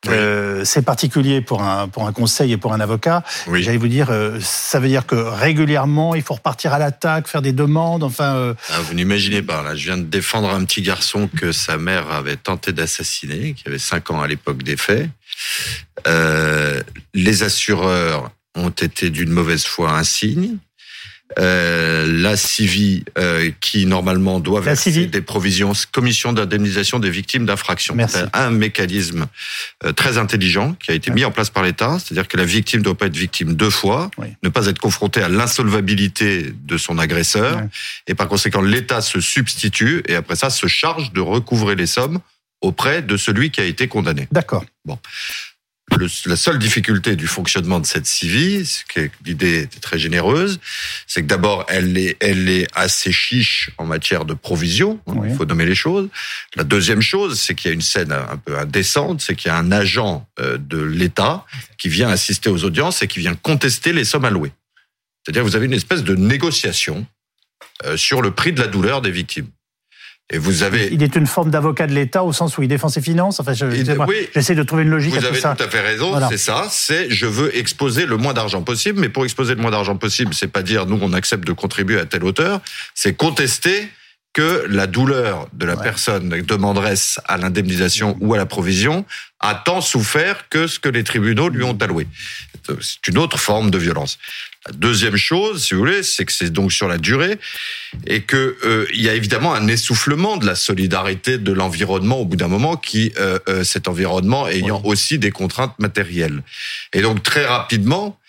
euh, 0.07 0.63
c'est 0.63 0.81
particulier 0.81 1.41
pour 1.41 1.61
un, 1.61 1.89
pour 1.89 2.07
un 2.07 2.13
conseil 2.13 2.53
et 2.53 2.57
pour 2.57 2.73
un 2.73 2.79
avocat. 2.79 3.23
J'allais 3.53 3.77
vous 3.77 3.89
dire, 3.89 4.11
euh, 4.11 4.39
ça 4.41 4.79
veut 4.79 4.87
dire 4.87 5.05
que 5.05 5.15
régulièrement, 5.15 6.15
il 6.15 6.21
faut 6.21 6.35
repartir 6.35 6.73
à 6.73 6.79
l'attaque, 6.79 7.27
faire 7.27 7.41
des 7.41 7.51
demandes, 7.51 8.03
enfin... 8.03 8.35
Euh... 8.35 8.53
Ah, 8.69 8.79
vous 8.81 8.93
n'imaginez 8.93 9.41
pas, 9.41 9.61
là, 9.61 9.75
je 9.75 9.85
viens 9.85 9.97
de 9.97 10.03
défendre 10.03 10.49
un 10.49 10.63
petit 10.63 10.81
garçon 10.81 11.27
que 11.27 11.51
sa 11.51 11.77
mère 11.77 12.11
avait 12.11 12.37
tenté 12.37 12.71
d'assassiner, 12.71 13.53
qui 13.53 13.67
avait 13.67 13.77
5 13.77 14.11
ans 14.11 14.21
à 14.21 14.27
l'époque 14.27 14.63
des 14.63 14.77
faits. 14.77 15.09
Euh, 16.07 16.81
les 17.13 17.43
assureurs 17.43 18.31
ont 18.55 18.69
été 18.69 19.09
d'une 19.09 19.31
mauvaise 19.31 19.65
foi 19.65 19.91
un 19.91 20.03
signe. 20.03 20.57
Euh, 21.38 22.07
la 22.07 22.36
CIVI, 22.36 23.05
euh, 23.19 23.51
qui 23.62 23.86
normalement 23.86 24.39
doit 24.39 24.62
verser 24.62 25.05
des 25.05 25.21
provisions, 25.21 25.74
commission 25.91 26.33
d'indemnisation 26.33 26.98
des 26.98 27.12
victimes 27.12 27.45
d'infractions. 27.45 27.95
Un 28.34 28.49
mécanisme 28.49 29.27
euh, 29.86 29.91
très 29.91 30.17
intelligent 30.17 30.73
qui 30.73 30.89
a 30.89 30.95
été 30.95 31.12
mis 31.12 31.23
en 31.25 31.32
place 31.32 31.51
par 31.51 31.62
l'État, 31.62 31.99
c'est-à-dire 31.99 32.27
que 32.27 32.36
la 32.36 32.45
victime 32.45 32.80
ne 32.80 32.86
doit 32.86 32.97
pas 32.97 33.06
être 33.06 33.15
victime 33.15 33.53
deux 33.53 33.69
fois, 33.69 34.10
ne 34.41 34.49
pas 34.49 34.65
être 34.65 34.80
confrontée 34.80 35.21
à 35.21 35.30
l'insolvabilité 35.30 36.51
de 36.51 36.77
son 36.77 36.97
agresseur, 36.97 37.62
et 38.08 38.15
par 38.15 38.27
conséquent 38.27 38.62
l'État 38.62 39.01
se 39.01 39.19
substitue 39.19 40.01
et 40.08 40.15
après 40.15 40.36
ça 40.36 40.49
se 40.49 40.65
charge 40.65 41.13
de 41.13 41.21
recouvrer 41.21 41.75
les 41.75 41.88
sommes 41.88 42.19
auprès 42.62 43.03
de 43.03 43.17
celui 43.17 43.51
qui 43.51 43.62
a 43.62 43.65
été 43.65 43.88
condamné. 43.88 44.27
D'accord. 44.32 44.65
Bon 44.84 44.97
la 46.25 46.36
seule 46.36 46.60
difficulté 46.60 47.15
du 47.15 47.28
fonctionnement 47.28 47.80
de 47.80 47.86
cette 47.86 48.06
CIVI, 48.06 48.84
l'idée 49.25 49.63
était 49.63 49.80
très 49.80 49.99
généreuse, 49.99 50.60
c'est 51.08 51.21
que 51.21 51.28
d'abord 51.28 51.65
elle 51.67 51.97
est, 51.97 52.17
elle 52.19 52.49
est 52.49 52.67
assez 52.73 53.12
chiche 53.12 53.71
en 53.78 53.86
matière 53.86 54.25
de 54.25 54.34
provision, 54.34 54.99
hein, 55.08 55.21
il 55.25 55.36
faut 55.36 55.45
nommer 55.45 55.65
les 55.65 55.75
choses. 55.75 56.10
La 56.56 56.63
deuxième 56.63 57.02
chose, 57.02 57.39
c'est 57.39 57.56
qu'il 57.56 57.69
y 57.69 57.71
a 57.71 57.73
une 57.73 57.82
scène 57.82 58.12
un 58.12 58.38
peu 58.38 58.58
indécente, 58.58 59.21
c'est 59.21 59.36
qu'il 59.36 59.49
y 59.49 59.52
a 59.52 59.58
un 59.58 59.71
agent 59.71 60.28
euh, 60.39 60.58
de 60.58 60.80
l'État 60.80 61.45
qui 61.78 61.89
vient 61.89 62.10
assister 62.10 62.49
aux 62.49 62.63
audiences 62.63 63.02
et 63.02 63.08
qui 63.08 63.19
vient 63.19 63.36
contester 63.36 63.93
les 63.93 64.06
sommes 64.06 64.25
allouées. 64.25 64.52
C'est-à-dire 65.23 65.43
vous 65.43 65.56
avez 65.56 65.65
une 65.65 65.73
espèce 65.73 66.04
de 66.04 66.15
négociation 66.15 67.06
euh, 67.86 67.97
sur 67.97 68.21
le 68.21 68.32
prix 68.32 68.54
de 68.54 68.62
la 68.62 68.67
douleur 68.67 69.02
des 69.02 69.12
victimes. 69.12 69.47
Et 70.31 70.37
vous 70.37 70.61
avez. 70.61 70.89
Il 70.91 71.01
est 71.01 71.15
une 71.15 71.25
forme 71.25 71.49
d'avocat 71.49 71.87
de 71.87 71.93
l'État 71.93 72.23
au 72.23 72.31
sens 72.33 72.57
où 72.57 72.61
il 72.61 72.67
défend 72.67 72.87
ses 72.87 73.01
finances. 73.01 73.39
Enfin, 73.39 73.53
j'essaie 73.53 74.55
de 74.55 74.63
trouver 74.63 74.83
une 74.83 74.89
logique. 74.89 75.15
Vous 75.15 75.25
avez 75.25 75.41
tout, 75.41 75.47
à 75.47 75.69
fait 75.69 75.81
raison. 75.81 76.13
C'est 76.29 76.37
ça. 76.37 76.67
C'est 76.69 77.09
je 77.09 77.25
veux 77.25 77.55
exposer 77.57 78.05
le 78.05 78.17
moins 78.17 78.33
d'argent 78.33 78.61
possible, 78.61 78.99
mais 78.99 79.09
pour 79.09 79.23
exposer 79.23 79.55
le 79.55 79.61
moins 79.61 79.71
d'argent 79.71 79.97
possible, 79.97 80.33
c'est 80.33 80.47
pas 80.47 80.61
dire 80.61 80.85
nous 80.85 80.99
on 81.01 81.13
accepte 81.13 81.45
de 81.47 81.53
contribuer 81.53 81.99
à 81.99 82.05
telle 82.05 82.23
hauteur, 82.23 82.61
c'est 82.93 83.13
contester 83.13 83.89
que 84.33 84.65
la 84.69 84.85
douleur 84.85 85.47
de 85.53 85.65
la 85.65 85.75
personne 85.75 86.29
demanderesse 86.29 87.19
à 87.25 87.37
l'indemnisation 87.37 88.15
ou 88.21 88.35
à 88.35 88.37
la 88.37 88.45
provision 88.45 89.05
a 89.39 89.55
tant 89.55 89.81
souffert 89.81 90.47
que 90.49 90.67
ce 90.67 90.79
que 90.79 90.89
les 90.89 91.03
tribunaux 91.03 91.49
lui 91.49 91.63
ont 91.63 91.77
alloué. 91.81 92.07
C'est 92.79 93.07
une 93.07 93.17
autre 93.17 93.39
forme 93.39 93.71
de 93.71 93.77
violence. 93.77 94.19
Deuxième 94.73 95.15
chose, 95.15 95.63
si 95.63 95.73
vous 95.73 95.79
voulez, 95.79 96.03
c'est 96.03 96.25
que 96.25 96.32
c'est 96.32 96.51
donc 96.51 96.71
sur 96.71 96.88
la 96.88 96.97
durée 96.97 97.38
et 98.05 98.21
que 98.21 98.58
euh, 98.63 98.86
il 98.93 99.01
y 99.01 99.10
a 99.10 99.13
évidemment 99.13 99.53
un 99.53 99.67
essoufflement 99.67 100.38
de 100.38 100.45
la 100.45 100.55
solidarité 100.55 101.38
de 101.38 101.51
l'environnement 101.51 102.19
au 102.19 102.25
bout 102.25 102.36
d'un 102.36 102.47
moment, 102.47 102.75
qui 102.77 103.12
euh, 103.17 103.39
euh, 103.47 103.63
cet 103.63 103.88
environnement 103.88 104.47
ayant 104.47 104.82
aussi 104.84 105.17
des 105.17 105.32
contraintes 105.32 105.77
matérielles. 105.79 106.43
Et 106.93 107.01
donc 107.01 107.23
très 107.23 107.45
rapidement, 107.45 108.19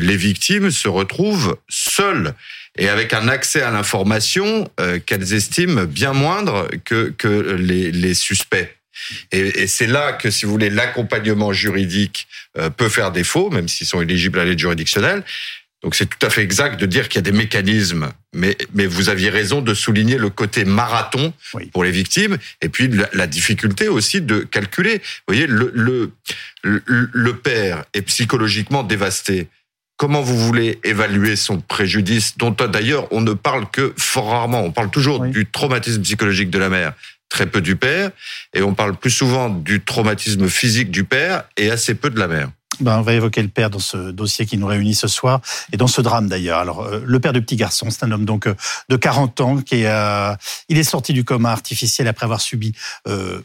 les 0.00 0.16
victimes 0.16 0.72
se 0.72 0.88
retrouvent 0.88 1.58
seules 1.68 2.34
et 2.76 2.88
avec 2.88 3.12
un 3.12 3.28
accès 3.28 3.62
à 3.62 3.70
l'information 3.70 4.68
qu'elles 5.06 5.32
estiment 5.32 5.84
bien 5.84 6.12
moindre 6.12 6.68
que 6.84 7.14
que 7.16 7.54
les, 7.56 7.92
les 7.92 8.14
suspects. 8.14 8.68
Et, 9.30 9.62
et 9.62 9.66
c'est 9.68 9.86
là 9.86 10.12
que, 10.12 10.28
si 10.28 10.44
vous 10.44 10.50
voulez, 10.50 10.70
l'accompagnement 10.70 11.52
juridique 11.52 12.26
peut 12.76 12.88
faire 12.88 13.12
défaut, 13.12 13.48
même 13.50 13.68
s'ils 13.68 13.86
sont 13.86 14.02
éligibles 14.02 14.40
à 14.40 14.44
l'aide 14.44 14.58
juridictionnelle. 14.58 15.22
Donc 15.82 15.94
c'est 15.94 16.06
tout 16.06 16.24
à 16.26 16.30
fait 16.30 16.42
exact 16.42 16.80
de 16.80 16.86
dire 16.86 17.08
qu'il 17.08 17.16
y 17.16 17.18
a 17.18 17.30
des 17.30 17.36
mécanismes, 17.36 18.10
mais, 18.34 18.56
mais 18.74 18.86
vous 18.86 19.08
aviez 19.08 19.30
raison 19.30 19.60
de 19.60 19.74
souligner 19.74 20.16
le 20.16 20.30
côté 20.30 20.64
marathon 20.64 21.32
pour 21.72 21.84
les 21.84 21.90
victimes, 21.90 22.38
et 22.62 22.68
puis 22.68 22.90
la, 23.12 23.26
difficulté 23.26 23.88
aussi 23.88 24.20
de 24.20 24.40
calculer. 24.40 24.94
Vous 24.96 25.34
voyez, 25.34 25.46
le, 25.46 25.70
le, 25.74 26.12
le, 26.86 27.36
père 27.36 27.84
est 27.92 28.02
psychologiquement 28.02 28.82
dévasté. 28.82 29.48
Comment 29.98 30.22
vous 30.22 30.38
voulez 30.38 30.78
évaluer 30.82 31.36
son 31.36 31.60
préjudice, 31.60 32.36
dont 32.36 32.50
d'ailleurs 32.50 33.06
on 33.12 33.20
ne 33.20 33.32
parle 33.32 33.70
que 33.70 33.94
fort 33.96 34.30
rarement. 34.30 34.62
On 34.62 34.72
parle 34.72 34.90
toujours 34.90 35.20
du 35.20 35.46
traumatisme 35.46 36.02
psychologique 36.02 36.50
de 36.50 36.58
la 36.58 36.68
mère, 36.68 36.94
très 37.28 37.46
peu 37.46 37.60
du 37.60 37.76
père, 37.76 38.10
et 38.54 38.62
on 38.62 38.74
parle 38.74 38.96
plus 38.96 39.10
souvent 39.10 39.50
du 39.50 39.82
traumatisme 39.82 40.48
physique 40.48 40.90
du 40.90 41.04
père 41.04 41.44
et 41.56 41.70
assez 41.70 41.94
peu 41.94 42.10
de 42.10 42.18
la 42.18 42.28
mère. 42.28 42.50
Ben, 42.80 42.98
on 42.98 43.02
va 43.02 43.14
évoquer 43.14 43.40
le 43.40 43.48
père 43.48 43.70
dans 43.70 43.78
ce 43.78 44.10
dossier 44.10 44.44
qui 44.44 44.58
nous 44.58 44.66
réunit 44.66 44.94
ce 44.94 45.08
soir 45.08 45.40
et 45.72 45.78
dans 45.78 45.86
ce 45.86 46.02
drame 46.02 46.28
d'ailleurs. 46.28 46.58
Alors, 46.58 46.82
euh, 46.82 47.02
le 47.04 47.20
père 47.20 47.32
du 47.32 47.40
petit 47.40 47.56
garçon, 47.56 47.88
c'est 47.90 48.04
un 48.04 48.10
homme 48.10 48.26
donc 48.26 48.46
euh, 48.46 48.54
de 48.90 48.96
40 48.96 49.40
ans 49.40 49.56
qui 49.58 49.76
est, 49.76 49.86
euh, 49.86 50.34
il 50.68 50.76
est 50.76 50.84
sorti 50.84 51.14
du 51.14 51.24
coma 51.24 51.52
artificiel 51.52 52.06
après 52.06 52.24
avoir 52.24 52.40
subi 52.40 52.74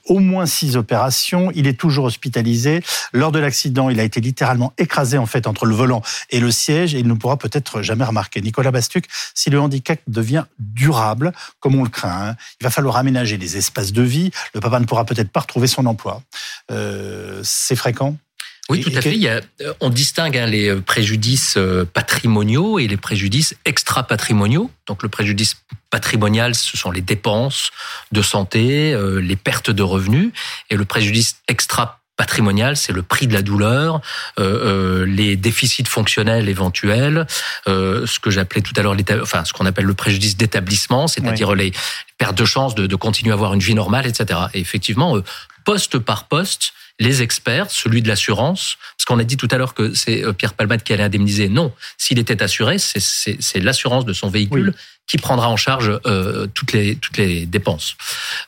au 0.08 0.20
moins 0.20 0.46
six 0.46 0.76
opérations. 0.76 1.52
Il 1.56 1.68
est 1.68 1.80
toujours 1.80 2.06
hospitalisé. 2.06 2.82
Lors 3.14 3.32
de 3.32 3.40
l'accident, 3.40 3.90
il 3.90 4.00
a 4.00 4.04
été 4.04 4.20
littéralement 4.20 4.74
écrasé 4.78 5.18
en 5.18 5.26
fait 5.26 5.48
entre 5.48 5.66
le 5.66 5.76
volant 5.76 6.02
et 6.30 6.40
le 6.40 6.52
siège 6.52 6.96
et 6.96 7.00
il 7.00 7.08
ne 7.08 7.14
pourra 7.14 7.38
peut-être 7.38 7.82
jamais 7.82 8.04
remarquer. 8.04 8.42
Nicolas 8.42 8.72
Bastuc, 8.72 9.06
si 9.34 9.50
le 9.50 9.60
handicap 9.60 10.00
devient 10.08 10.46
durable, 10.60 11.32
comme 11.60 11.76
on 11.76 11.84
le 11.84 11.90
craint, 11.90 12.30
hein, 12.30 12.36
il 12.60 12.64
va 12.64 12.70
falloir 12.70 12.98
aménager 12.98 13.38
les 13.38 13.58
espaces 13.58 13.94
de 13.94 14.02
vie. 14.02 14.32
Le 14.54 14.60
papa 14.60 14.80
ne 14.80 14.86
pourra 14.86 15.06
peut-être 15.06 15.32
pas 15.32 15.42
retrouver 15.42 15.68
son 15.68 15.86
emploi. 15.86 16.22
c'est 17.44 17.76
fréquent? 17.76 18.18
Oui, 18.72 18.82
tout 18.82 18.92
à 18.96 19.02
fait. 19.02 19.14
Il 19.14 19.22
y 19.22 19.28
a, 19.28 19.42
euh, 19.62 19.74
on 19.82 19.90
distingue 19.90 20.38
hein, 20.38 20.46
les 20.46 20.70
euh, 20.70 20.82
préjudices 20.82 21.56
euh, 21.58 21.86
patrimoniaux 21.86 22.80
et 22.80 22.88
les 22.88 22.98
préjudices 22.98 23.56
extra-patrimoniaux. 23.66 24.72
Donc 24.88 25.04
le 25.04 25.10
préjudice 25.10 25.58
patrimonial, 25.90 26.56
ce 26.56 26.78
sont 26.78 26.92
les 26.92 27.02
dépenses 27.02 27.72
de 28.12 28.22
santé, 28.22 28.98
les 29.22 29.36
pertes 29.36 29.72
de 29.72 29.84
revenus, 29.84 30.32
et 30.70 30.78
le 30.78 30.86
préjudice 30.86 31.36
extra 31.50 32.00
patrimonial, 32.16 32.78
c'est 32.78 32.94
le 32.94 33.02
prix 33.02 33.28
de 33.28 33.34
la 33.34 33.42
douleur, 33.42 34.00
les 34.38 35.36
déficits 35.36 35.84
fonctionnels 35.86 36.48
éventuels, 36.48 37.28
ce 37.68 38.20
que 38.20 38.32
j'appelais 38.32 38.62
tout 38.62 38.74
à 38.78 38.84
l'heure, 38.84 38.96
enfin 39.22 39.44
ce 39.44 39.52
qu'on 39.52 39.66
appelle 39.66 39.84
le 39.84 39.94
préjudice 39.94 40.38
d'établissement, 40.38 41.08
c'est-à-dire 41.08 41.56
les 41.56 41.74
pertes 42.18 42.38
de 42.38 42.46
chance 42.46 42.74
de, 42.74 42.88
de, 42.88 42.96
continuer 42.96 43.32
à 43.32 43.34
avoir 43.34 43.54
une 43.54 43.60
vie 43.60 43.76
normale, 43.76 44.08
etc. 44.08 44.40
Et 44.54 44.62
effectivement, 44.62 45.18
poste 45.66 46.00
par 46.00 46.30
poste, 46.30 46.74
les 47.02 47.22
experts, 47.24 47.72
celui 47.72 48.02
de 48.02 48.08
l'assurance, 48.08 48.78
parce 48.96 49.06
qu'on 49.06 49.20
a 49.20 49.24
dit 49.24 49.36
tout 49.36 49.48
à 49.52 49.58
l'heure 49.58 49.74
que 49.74 49.94
c'est 49.94 50.24
euh, 50.24 50.34
Pierre 50.34 50.54
Palmade 50.54 50.84
qui 50.84 50.94
allait 50.94 51.04
indemniser. 51.04 51.50
Non, 51.50 51.74
s'il 51.98 52.20
était 52.20 52.42
assuré, 52.44 52.78
c'est 52.78 53.60
l'assurance 53.60 54.06
de 54.06 54.14
son 54.14 54.30
véhicule 54.30 54.74
qui 55.08 55.18
prendra 55.18 55.50
en 55.50 55.58
charge 55.58 56.00
euh, 56.06 56.48
toutes 56.54 56.72
les 56.72 56.96
toutes 56.96 57.18
les 57.18 57.46
dépenses. 57.46 57.96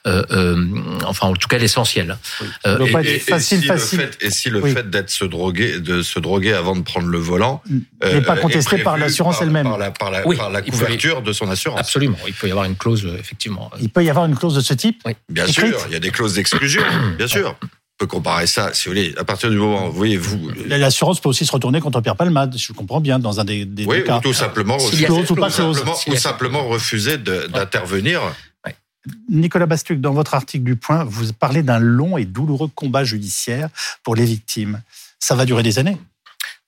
Euh, 0.07 0.23
euh, 0.31 0.65
enfin, 1.03 1.27
en 1.27 1.33
tout 1.33 1.47
cas, 1.47 1.57
l'essentiel. 1.57 2.17
Oui. 2.65 2.91
et, 3.03 3.19
facile, 3.19 3.61
si 3.61 3.65
facile. 3.65 3.99
Le 3.99 4.05
fait, 4.05 4.17
et 4.21 4.29
si 4.29 4.49
le 4.49 4.61
fait 4.61 4.89
d'être 4.89 5.09
se 5.09 5.25
droguer, 5.25 5.79
de 5.79 6.01
se 6.01 6.19
droguer 6.19 6.53
avant 6.53 6.75
de 6.75 6.83
prendre 6.83 7.07
le 7.07 7.17
volant, 7.17 7.61
n'est 8.01 8.21
pas 8.21 8.37
contesté 8.37 8.77
par 8.77 8.97
l'assurance 8.97 9.41
elle-même, 9.41 9.67
par 9.67 9.77
la, 9.77 9.91
par 9.91 10.11
la, 10.11 10.21
par 10.21 10.49
la 10.51 10.61
couverture 10.61 11.21
de 11.21 11.33
son 11.33 11.49
assurance. 11.49 11.79
Absolument, 11.79 12.19
il 12.27 12.33
peut 12.33 12.47
y 12.47 12.51
avoir 12.51 12.65
une 12.65 12.77
clause 12.77 13.05
effectivement. 13.19 13.69
Il 13.81 13.89
peut 13.89 14.03
y 14.03 14.09
avoir 14.09 14.25
une 14.25 14.35
clause 14.35 14.55
de 14.55 14.61
ce 14.61 14.73
type. 14.73 15.01
Oui. 15.05 15.13
Bien 15.27 15.47
sûr, 15.47 15.77
il 15.87 15.93
y 15.93 15.97
a 15.97 15.99
des 15.99 16.11
clauses 16.11 16.35
d'exclusion, 16.35 16.83
bien 17.17 17.27
sûr 17.27 17.57
peut 18.03 18.07
comparer 18.07 18.47
ça, 18.47 18.73
si 18.73 18.85
vous 18.85 18.91
voulez, 18.91 19.15
à 19.17 19.23
partir 19.23 19.49
du 19.49 19.55
moment, 19.55 19.87
vous 19.87 19.95
voyez, 19.95 20.17
vous... 20.17 20.49
L'assurance 20.67 21.21
peut 21.21 21.29
aussi 21.29 21.45
se 21.45 21.51
retourner 21.51 21.79
contre 21.79 22.01
Pierre 22.01 22.17
Palmade, 22.17 22.55
je 22.57 22.73
comprends 22.73 22.99
bien, 22.99 23.17
dans 23.17 23.39
un 23.39 23.45
des, 23.45 23.63
des 23.63 23.85
oui, 23.85 24.03
cas. 24.03 24.17
ou 24.17 24.21
tout 24.21 24.33
simplement, 24.33 24.77
refuser, 24.77 25.09
ou, 25.09 25.25
simplement, 25.25 25.93
ou 26.07 26.15
simplement 26.15 26.67
refuser 26.67 27.17
d'intervenir. 27.17 28.21
Nicolas 29.29 29.65
Bastuc, 29.65 30.01
dans 30.01 30.13
votre 30.13 30.33
article 30.33 30.63
du 30.63 30.75
Point, 30.75 31.05
vous 31.05 31.31
parlez 31.33 31.63
d'un 31.63 31.79
long 31.79 32.17
et 32.17 32.25
douloureux 32.25 32.69
combat 32.73 33.03
judiciaire 33.03 33.69
pour 34.03 34.15
les 34.15 34.25
victimes. 34.25 34.81
Ça 35.19 35.35
va 35.35 35.45
durer 35.45 35.63
des 35.63 35.79
années 35.79 35.97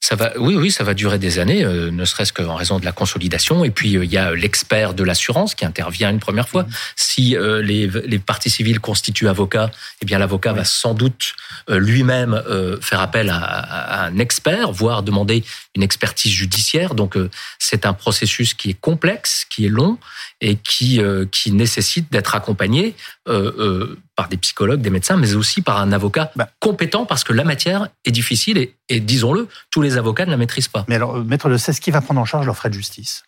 ça 0.08 0.16
va, 0.16 0.34
oui, 0.38 0.56
oui, 0.56 0.70
ça 0.70 0.84
va 0.84 0.94
durer 0.94 1.18
des 1.18 1.40
années, 1.40 1.66
euh, 1.66 1.90
ne 1.90 2.06
serait-ce 2.06 2.32
qu'en 2.32 2.54
raison 2.54 2.78
de 2.78 2.86
la 2.86 2.92
consolidation. 2.92 3.66
Et 3.66 3.72
puis 3.72 3.98
euh, 3.98 4.06
il 4.06 4.12
y 4.12 4.20
a 4.20 4.36
l'expert 4.36 4.94
de 4.94 5.04
l'assurance 5.04 5.56
qui 5.56 5.66
intervient 5.66 6.12
une 6.12 6.20
première 6.20 6.48
fois. 6.48 6.62
Mmh. 6.62 6.70
Si 6.96 7.36
euh, 7.36 7.64
les, 7.64 7.88
les, 7.88 8.20
parties 8.20 8.52
civiles 8.52 8.80
constituent 8.80 9.30
avocat, 9.30 9.72
eh 10.04 10.06
bien 10.06 10.20
l'avocat 10.20 10.54
va 10.54 10.64
sans 10.64 10.94
doute 10.94 11.34
lui-même 11.68 12.40
faire 12.82 13.00
appel 13.00 13.32
à, 13.32 13.38
à, 13.38 14.06
un 14.06 14.20
expert, 14.20 14.72
voire 14.72 15.02
demander 15.02 15.44
une 15.76 15.82
expertise 15.82 16.32
judiciaire. 16.32 16.94
Donc 16.94 17.18
c'est 17.58 17.88
un 17.88 17.94
processus 17.94 18.54
qui 18.54 18.70
est 18.70 18.80
complexe, 18.80 19.46
qui 19.50 19.66
est 19.66 19.70
long 19.70 19.98
et 20.40 20.56
qui 20.56 21.02
qui 21.32 21.52
nécessite 21.52 22.12
d'être 22.12 22.36
accompagné 22.36 22.96
par 24.16 24.30
des 24.30 24.38
psychologues, 24.38 24.82
des 24.82 24.90
médecins, 24.90 25.18
mais 25.18 25.36
aussi 25.36 25.62
par 25.62 25.78
un 25.80 25.92
avocat 25.92 26.32
bah. 26.36 26.50
compétent 26.60 27.06
parce 27.06 27.24
que 27.24 27.34
la 27.34 27.44
matière 27.44 27.90
est 28.06 28.12
difficile 28.12 28.58
et, 28.58 28.76
et 28.90 29.00
disons-le, 29.00 29.48
tous 29.72 29.82
les 29.82 29.98
avocats 29.98 30.26
ne 30.26 30.32
la 30.32 30.38
maîtrisent 30.38 30.68
pas. 30.70 30.86
Mais 30.88 30.96
alors, 30.96 31.18
euh, 31.18 31.24
maître 31.24 31.50
de 31.50 31.58
ce 31.58 31.72
qui 31.80 31.92
va 31.92 32.02
prendre 32.02 32.22
en 32.22 32.26
charge 32.26 32.46
leurs 32.46 32.56
frais 32.56 32.70
de 32.70 32.76
justice? 32.76 33.24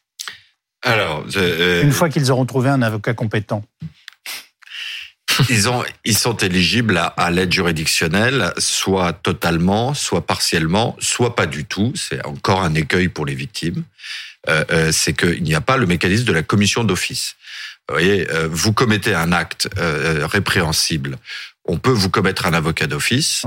Alors, 0.84 1.26
euh, 1.36 1.84
une 1.84 1.92
fois 1.92 2.10
qu'ils 2.10 2.32
auront 2.32 2.46
trouvé 2.46 2.70
un 2.70 2.82
avocat 2.82 3.14
compétent. 3.14 3.64
Ils, 5.50 5.70
ont, 5.70 5.84
ils 6.04 6.18
sont 6.18 6.36
éligibles 6.38 6.98
à, 6.98 7.30
l'aide 7.30 7.52
juridictionnelle, 7.52 8.54
soit 8.58 9.14
totalement, 9.14 9.94
soit 9.94 10.26
partiellement, 10.26 10.96
soit 11.00 11.36
pas 11.36 11.46
du 11.46 11.66
tout. 11.66 11.94
C'est 11.96 12.26
encore 12.26 12.64
un 12.64 12.74
écueil 12.74 13.08
pour 13.08 13.26
les 13.26 13.36
victimes. 13.36 13.84
Euh, 14.50 14.64
euh 14.72 14.92
c'est 14.92 15.14
qu'il 15.14 15.44
n'y 15.44 15.54
a 15.54 15.62
pas 15.62 15.78
le 15.78 15.86
mécanisme 15.86 16.26
de 16.26 16.34
la 16.34 16.42
commission 16.42 16.84
d'office. 16.84 17.36
Vous 17.90 17.96
voyez, 17.96 18.30
euh, 18.32 18.50
vous 18.52 18.74
commettez 18.74 19.14
un 19.14 19.32
acte 19.32 19.70
euh, 19.78 20.28
répréhensible. 20.28 21.18
On 21.66 21.78
peut 21.78 21.92
vous 21.92 22.10
commettre 22.10 22.46
un 22.46 22.54
avocat 22.54 22.88
d'office. 22.88 23.44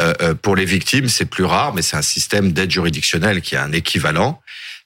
Euh, 0.00 0.34
pour 0.34 0.56
les 0.56 0.64
victimes, 0.64 1.08
c'est 1.08 1.24
plus 1.24 1.44
rare, 1.44 1.74
mais 1.74 1.82
c'est 1.82 1.96
un 1.96 2.02
système 2.02 2.52
d'aide 2.52 2.70
juridictionnelle 2.70 3.40
qui 3.40 3.56
a 3.56 3.62
un 3.62 3.72
équivalent. 3.72 4.42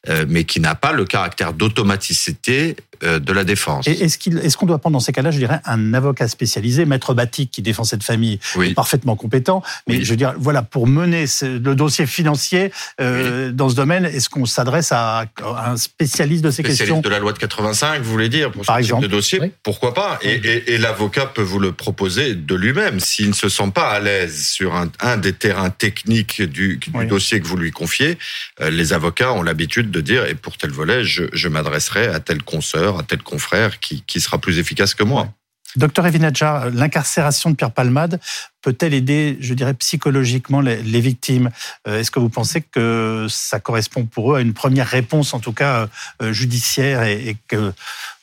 Euh, 0.09 0.25
mais 0.29 0.43
qui 0.43 0.59
n'a 0.59 0.75
pas 0.75 0.91
le 0.91 1.05
caractère 1.05 1.53
d'automaticité 1.53 2.75
euh, 3.05 3.21
de 3.21 3.33
la 3.33 3.45
défense. 3.45 3.87
Est-ce 3.87 4.19
qu'on 4.19 4.37
est 4.37 4.57
qu'on 4.57 4.67
doit 4.67 4.79
prendre 4.79 4.95
dans 4.95 5.01
ces 5.01 5.13
cas-là, 5.13 5.31
je 5.31 5.39
dirais, 5.39 5.61
un 5.65 5.95
avocat 5.95 6.27
spécialisé, 6.27 6.87
maître 6.87 7.15
Batik, 7.15 7.53
qui 7.53 7.63
défend 7.63 7.85
cette 7.85 8.03
famille, 8.03 8.41
parfaitement 8.75 9.15
compétent, 9.15 9.63
mais 9.87 10.03
je 10.03 10.11
veux 10.11 10.17
dire, 10.17 10.35
voilà, 10.37 10.63
pour 10.63 10.89
mener 10.89 11.27
le 11.43 11.75
dossier 11.75 12.07
financier 12.07 12.73
euh, 13.01 13.53
dans 13.53 13.69
ce 13.69 13.77
domaine, 13.77 14.05
est-ce 14.05 14.29
qu'on 14.29 14.45
s'adresse 14.45 14.91
à 14.91 15.27
un 15.41 15.77
spécialiste 15.77 16.43
de 16.43 16.51
ces 16.51 16.65
spécialiste 16.65 16.81
questions 16.81 17.01
de 17.01 17.09
la 17.09 17.21
loi 17.21 17.33
de 17.33 17.39
85, 17.39 18.03
vous 18.03 18.11
voulez 18.11 18.29
dire, 18.29 18.51
pour 18.51 18.65
Par 18.65 18.77
ce 18.77 18.81
exemple. 18.81 19.03
type 19.03 19.11
de 19.11 19.17
dossier 19.17 19.41
Pourquoi 19.63 19.95
pas 19.95 20.19
Et, 20.23 20.33
et, 20.33 20.75
et 20.75 20.79
l'avocat 20.79 21.27
peut 21.27 21.43
vous 21.43 21.61
le 21.61 21.71
proposer 21.71 22.35
de 22.35 22.55
lui-même. 22.57 22.99
S'il 22.99 23.29
ne 23.29 23.35
se 23.35 23.49
sent 23.49 23.71
pas 23.73 23.91
à 23.91 24.01
l'aise 24.01 24.49
sur 24.49 24.75
un, 24.75 24.91
un, 24.99 25.17
des 25.17 25.33
terrains 25.33 25.71
techniques 25.71 26.43
du, 26.43 26.79
du 26.79 27.07
dossier 27.07 27.41
que 27.41 27.47
vous 27.47 27.57
lui 27.57 27.71
confiez, 27.71 28.19
les 28.61 28.93
avocats 28.93 29.33
ont 29.33 29.45
l'habitude 29.45 29.92
de 29.93 30.01
dire, 30.01 30.27
et 30.27 30.35
pour 30.35 30.57
tel 30.57 30.71
volet, 30.71 31.05
je, 31.05 31.49
m'adresserai 31.49 32.09
à 32.09 32.21
tel 32.21 32.43
consoeur, 32.43 32.99
à 32.99 33.03
tel 33.03 33.23
confrère 33.23 33.79
qui, 33.79 34.21
sera 34.21 34.39
plus 34.39 34.59
efficace 34.59 34.95
que 34.95 35.05
moi. 35.05 35.29
Docteur 35.77 36.07
Evinadja, 36.07 36.69
l'incarcération 36.71 37.51
de 37.51 37.57
Pierre 37.57 37.71
Palmade 37.73 38.21
peut-elle 38.61 38.93
aider, 38.93 39.39
je 39.41 39.55
dirais, 39.55 39.73
psychologiquement 39.75 40.61
les, 40.61 41.01
victimes? 41.01 41.51
Euh, 41.89 42.01
Est-ce 42.01 42.11
que 42.11 42.21
vous 42.21 42.29
pensez 42.29 42.61
que 42.61 43.27
ça 43.31 43.59
correspond 43.59 44.05
pour 44.05 44.33
eux 44.33 44.37
à 44.37 44.41
une 44.43 44.53
première 44.53 44.87
réponse, 44.87 45.33
en 45.33 45.41
tout 45.41 45.53
cas 45.53 45.89
euh, 46.21 46.33
judiciaire, 46.33 47.03
et 47.05 47.37
que 47.49 47.73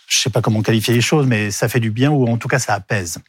je 0.10 0.18
ne 0.18 0.22
sais 0.22 0.30
pas 0.30 0.42
comment 0.42 0.62
qualifier 0.62 0.94
les 0.94 1.02
choses, 1.02 1.28
mais 1.28 1.52
ça 1.52 1.70
fait 1.70 1.80
du 1.80 1.92
bien 1.92 2.10
ou 2.10 2.28
en 2.28 2.38
tout 2.38 2.48
cas 2.48 2.60
ça 2.60 2.74
apaise? 2.74 3.20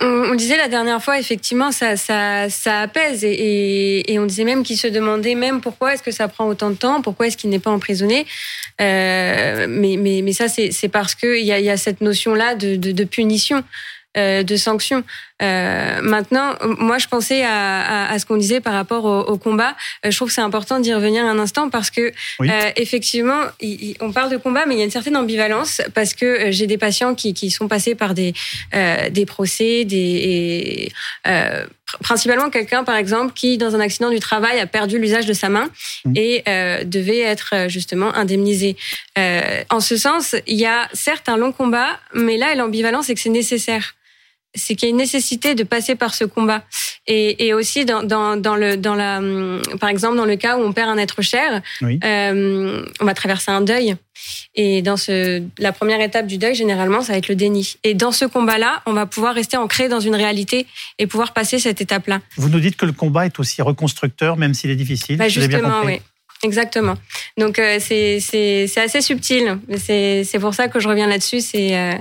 On, 0.00 0.34
disait 0.34 0.56
la 0.56 0.68
dernière 0.68 1.02
fois, 1.02 1.18
effectivement, 1.18 1.72
ça, 1.72 1.96
ça, 1.96 2.80
apaise 2.80 3.24
et, 3.24 4.16
on 4.18 4.26
disait 4.26 4.44
même 4.44 4.62
qu'il 4.62 4.76
se 4.76 4.86
demandait 4.86 5.34
même 5.34 5.60
pourquoi 5.60 5.94
est-ce 5.94 6.02
que 6.02 6.10
ça 6.10 6.28
prend 6.28 6.46
autant 6.46 6.70
de 6.70 6.76
temps, 6.76 7.02
pourquoi 7.02 7.26
est-ce 7.26 7.36
qu'il 7.36 7.50
n'est 7.50 7.58
pas 7.58 7.70
emprisonné. 7.70 8.26
Euh, 8.80 9.66
mais, 9.68 9.96
mais, 9.98 10.22
mais 10.22 10.32
ça, 10.32 10.48
c'est 10.48 10.88
parce 10.88 11.14
qu'il 11.14 11.44
y 11.44 11.52
a, 11.52 11.60
y 11.60 11.70
a 11.70 11.76
cette 11.76 12.00
notion-là 12.00 12.54
de, 12.54 13.04
punition. 13.04 13.62
Euh, 14.16 14.42
de 14.42 14.56
sanctions. 14.56 15.04
Euh, 15.42 16.00
maintenant, 16.02 16.54
moi, 16.78 16.98
je 16.98 17.08
pensais 17.08 17.42
à, 17.42 18.06
à, 18.06 18.12
à 18.12 18.18
ce 18.18 18.24
qu'on 18.24 18.36
disait 18.36 18.60
par 18.60 18.72
rapport 18.72 19.04
au, 19.04 19.20
au 19.20 19.38
combat. 19.38 19.76
Euh, 20.04 20.10
je 20.10 20.16
trouve 20.16 20.28
que 20.28 20.34
c'est 20.34 20.40
important 20.40 20.80
d'y 20.80 20.94
revenir 20.94 21.24
un 21.24 21.38
instant 21.38 21.68
parce 21.68 21.90
que 21.90 22.12
euh, 22.40 22.70
effectivement, 22.76 23.40
on 24.00 24.12
parle 24.12 24.30
de 24.30 24.38
combat, 24.38 24.64
mais 24.66 24.74
il 24.74 24.78
y 24.78 24.80
a 24.80 24.84
une 24.84 24.90
certaine 24.90 25.16
ambivalence 25.16 25.82
parce 25.94 26.14
que 26.14 26.24
euh, 26.24 26.52
j'ai 26.52 26.66
des 26.66 26.78
patients 26.78 27.14
qui, 27.14 27.34
qui, 27.34 27.50
sont 27.50 27.68
passés 27.68 27.94
par 27.94 28.14
des 28.14 28.34
des 29.10 29.26
procès, 29.26 29.84
des 29.84 30.90
principalement 32.02 32.50
quelqu'un, 32.50 32.84
par 32.84 32.96
exemple, 32.96 33.32
qui 33.34 33.58
dans 33.58 33.74
un 33.74 33.80
accident 33.80 34.10
du 34.10 34.18
travail 34.18 34.58
a 34.58 34.66
perdu 34.66 34.98
l'usage 34.98 35.26
de 35.26 35.32
sa 35.32 35.48
main 35.48 35.68
mmh. 36.04 36.12
et 36.16 36.44
devait 36.84 37.20
être 37.20 37.68
justement 37.68 38.14
indemnisé. 38.14 38.76
en 39.16 39.80
ce 39.80 39.96
sens, 39.96 40.34
il 40.46 40.56
y 40.56 40.66
a 40.66 40.88
certes 40.92 41.28
un 41.28 41.36
long 41.36 41.52
combat, 41.52 42.00
mais 42.14 42.36
là, 42.36 42.54
l'ambivalence, 42.54 43.06
c'est 43.06 43.14
que 43.14 43.20
c'est 43.20 43.30
nécessaire 43.30 43.94
c'est 44.56 44.74
qu'il 44.74 44.88
y 44.88 44.90
a 44.90 44.90
une 44.90 44.96
nécessité 44.96 45.54
de 45.54 45.62
passer 45.62 45.94
par 45.94 46.14
ce 46.14 46.24
combat. 46.24 46.64
Et, 47.06 47.46
et 47.46 47.54
aussi 47.54 47.84
dans, 47.84 48.02
dans, 48.02 48.36
dans, 48.36 48.56
le 48.56 48.76
dans 48.76 48.94
la 48.94 49.18
hum, 49.18 49.62
par 49.78 49.88
exemple 49.88 50.16
dans 50.16 50.24
le 50.24 50.36
cas 50.36 50.56
où 50.56 50.62
on 50.62 50.72
perd 50.72 50.90
un 50.90 50.98
être 50.98 51.22
cher, 51.22 51.62
euh, 51.82 52.84
on 53.00 53.04
va 53.04 53.14
traverser 53.14 53.50
un 53.50 53.60
deuil. 53.60 53.94
Et 54.54 54.82
dans 54.82 54.96
ce 54.96 55.42
la 55.58 55.72
première 55.72 56.00
étape 56.00 56.26
du 56.26 56.38
deuil, 56.38 56.54
généralement, 56.54 57.02
ça 57.02 57.12
va 57.12 57.18
être 57.18 57.28
le 57.28 57.36
déni. 57.36 57.76
Et 57.84 57.94
dans 57.94 58.12
ce 58.12 58.24
combat-là, 58.24 58.82
on 58.86 58.92
va 58.92 59.06
pouvoir 59.06 59.34
rester 59.34 59.56
ancré 59.56 59.88
dans 59.88 60.00
une 60.00 60.16
réalité 60.16 60.66
et 60.98 61.06
pouvoir 61.06 61.32
passer 61.32 61.58
cette 61.58 61.80
étape-là. 61.80 62.20
Vous 62.36 62.48
nous 62.48 62.60
dites 62.60 62.76
que 62.76 62.86
le 62.86 62.92
combat 62.92 63.26
est 63.26 63.38
aussi 63.38 63.62
reconstructeur, 63.62 64.36
même 64.36 64.54
s'il 64.54 64.70
est 64.70 64.76
difficile. 64.76 65.16
Bah 65.16 65.28
justement, 65.28 65.82
oui. 65.84 66.00
Exactement. 66.42 66.94
Donc 67.38 67.58
euh, 67.58 67.78
c'est 67.80 68.20
c'est 68.20 68.80
assez 68.80 69.00
subtil. 69.00 69.58
C'est 69.78 70.38
pour 70.40 70.54
ça 70.54 70.68
que 70.68 70.80
je 70.80 70.88
reviens 70.88 71.06
là-dessus. 71.06 71.40
C'est 71.40 71.76
euh, 71.76 71.94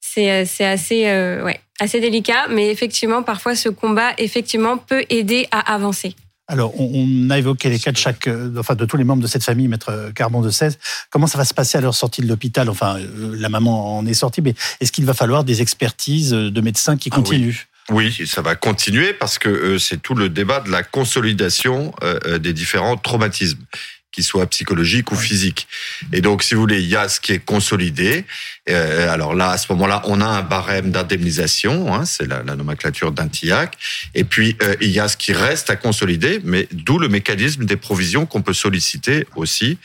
c'est 0.00 0.64
assez 0.64 1.06
euh, 1.06 1.44
ouais 1.44 1.60
assez 1.80 2.00
délicat, 2.00 2.46
mais 2.48 2.70
effectivement, 2.70 3.22
parfois, 3.22 3.54
ce 3.54 3.68
combat, 3.68 4.12
effectivement, 4.18 4.78
peut 4.78 5.04
aider 5.10 5.48
à 5.50 5.74
avancer. 5.74 6.14
Alors, 6.48 6.80
on, 6.80 7.28
a 7.30 7.38
évoqué 7.38 7.68
les 7.68 7.78
cas 7.80 7.90
de 7.90 7.96
chaque, 7.96 8.28
euh, 8.28 8.52
enfin, 8.56 8.76
de 8.76 8.84
tous 8.84 8.96
les 8.96 9.02
membres 9.02 9.22
de 9.22 9.26
cette 9.26 9.42
famille, 9.42 9.66
maître 9.66 10.12
Carbon 10.14 10.42
de 10.42 10.50
16. 10.50 10.78
Comment 11.10 11.26
ça 11.26 11.38
va 11.38 11.44
se 11.44 11.54
passer 11.54 11.76
à 11.76 11.80
leur 11.80 11.94
sortie 11.94 12.20
de 12.20 12.28
l'hôpital? 12.28 12.70
Enfin, 12.70 12.98
euh, 12.98 13.34
la 13.36 13.48
maman 13.48 13.98
en 13.98 14.06
est 14.06 14.14
sortie, 14.14 14.42
mais 14.42 14.54
est-ce 14.80 14.92
qu'il 14.92 15.04
va 15.06 15.14
falloir 15.14 15.42
des 15.42 15.60
expertises 15.60 16.30
de 16.30 16.60
médecins 16.60 16.96
qui 16.96 17.08
ah 17.12 17.16
continuent? 17.16 17.66
Oui. 17.90 18.12
ça 18.26 18.42
va 18.42 18.54
continuer 18.56 19.12
parce 19.12 19.38
que 19.38 19.78
c'est 19.78 20.02
tout 20.02 20.14
le 20.14 20.28
débat 20.28 20.58
de 20.58 20.70
la 20.70 20.82
consolidation 20.82 21.92
des 22.40 22.52
différents 22.52 22.96
traumatismes 22.96 23.62
qu'il 24.16 24.24
soit 24.24 24.46
psychologique 24.46 25.12
ou 25.12 25.14
physique. 25.14 25.68
Et 26.10 26.22
donc, 26.22 26.42
si 26.42 26.54
vous 26.54 26.62
voulez, 26.62 26.80
il 26.80 26.88
y 26.88 26.96
a 26.96 27.06
ce 27.06 27.20
qui 27.20 27.32
est 27.32 27.38
consolidé. 27.38 28.24
Euh, 28.70 29.12
alors 29.12 29.34
là, 29.34 29.50
à 29.50 29.58
ce 29.58 29.70
moment-là, 29.74 30.00
on 30.06 30.22
a 30.22 30.24
un 30.24 30.40
barème 30.40 30.90
d'indemnisation, 30.90 31.94
hein, 31.94 32.06
c'est 32.06 32.26
la, 32.26 32.42
nomenclature 32.42 33.12
d'un 33.12 33.28
TIAC. 33.28 33.76
Et 34.14 34.24
puis, 34.24 34.56
euh, 34.62 34.74
il 34.80 34.88
y 34.88 35.00
a 35.00 35.08
ce 35.08 35.18
qui 35.18 35.34
reste 35.34 35.68
à 35.68 35.76
consolider, 35.76 36.40
mais 36.44 36.66
d'où 36.72 36.98
le 36.98 37.08
mécanisme 37.08 37.66
des 37.66 37.76
provisions 37.76 38.24
qu'on 38.24 38.40
peut 38.40 38.54
solliciter 38.54 39.26
aussi 39.36 39.76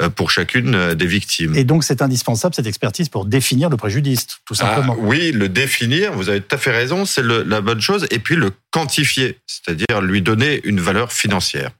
euh, 0.00 0.08
pour 0.08 0.30
chacune 0.30 0.94
des 0.94 1.06
victimes. 1.06 1.56
Et 1.56 1.64
donc, 1.64 1.82
c'est 1.82 2.00
indispensable, 2.00 2.54
cette 2.54 2.68
expertise, 2.68 3.08
pour 3.08 3.24
définir 3.24 3.70
le 3.70 3.76
préjudice, 3.76 4.28
tout 4.44 4.54
simplement. 4.54 4.94
Ah, 4.96 5.02
oui, 5.02 5.32
le 5.32 5.48
définir, 5.48 6.12
vous 6.12 6.28
avez 6.28 6.40
tout 6.40 6.54
à 6.54 6.58
fait 6.58 6.70
raison, 6.70 7.04
c'est 7.06 7.24
la 7.24 7.60
bonne 7.60 7.80
chose. 7.80 8.06
Et 8.12 8.20
puis, 8.20 8.36
le 8.36 8.52
quantifier, 8.70 9.38
c'est-à-dire 9.48 10.00
lui 10.00 10.22
donner 10.22 10.60
une 10.62 10.78
valeur 10.78 11.12
financière. 11.12 11.72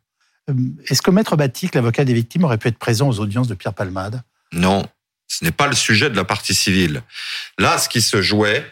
Euh, 0.48 0.54
est-ce 0.88 1.02
que 1.02 1.10
Maître 1.10 1.36
Batik, 1.36 1.74
l'avocat 1.74 2.04
des 2.04 2.14
victimes, 2.14 2.44
aurait 2.44 2.58
pu 2.58 2.68
être 2.68 2.78
présent 2.78 3.08
aux 3.08 3.20
audiences 3.20 3.48
de 3.48 3.54
Pierre 3.54 3.74
Palmade? 3.74 4.22
Non, 4.52 4.86
ce 5.28 5.44
n'est 5.44 5.52
pas 5.52 5.66
le 5.66 5.74
sujet 5.74 6.08
de 6.10 6.16
la 6.16 6.24
partie 6.24 6.54
civile. 6.54 7.02
Là, 7.58 7.78
ce 7.78 7.88
qui 7.88 8.00
se 8.00 8.22
jouait, 8.22 8.64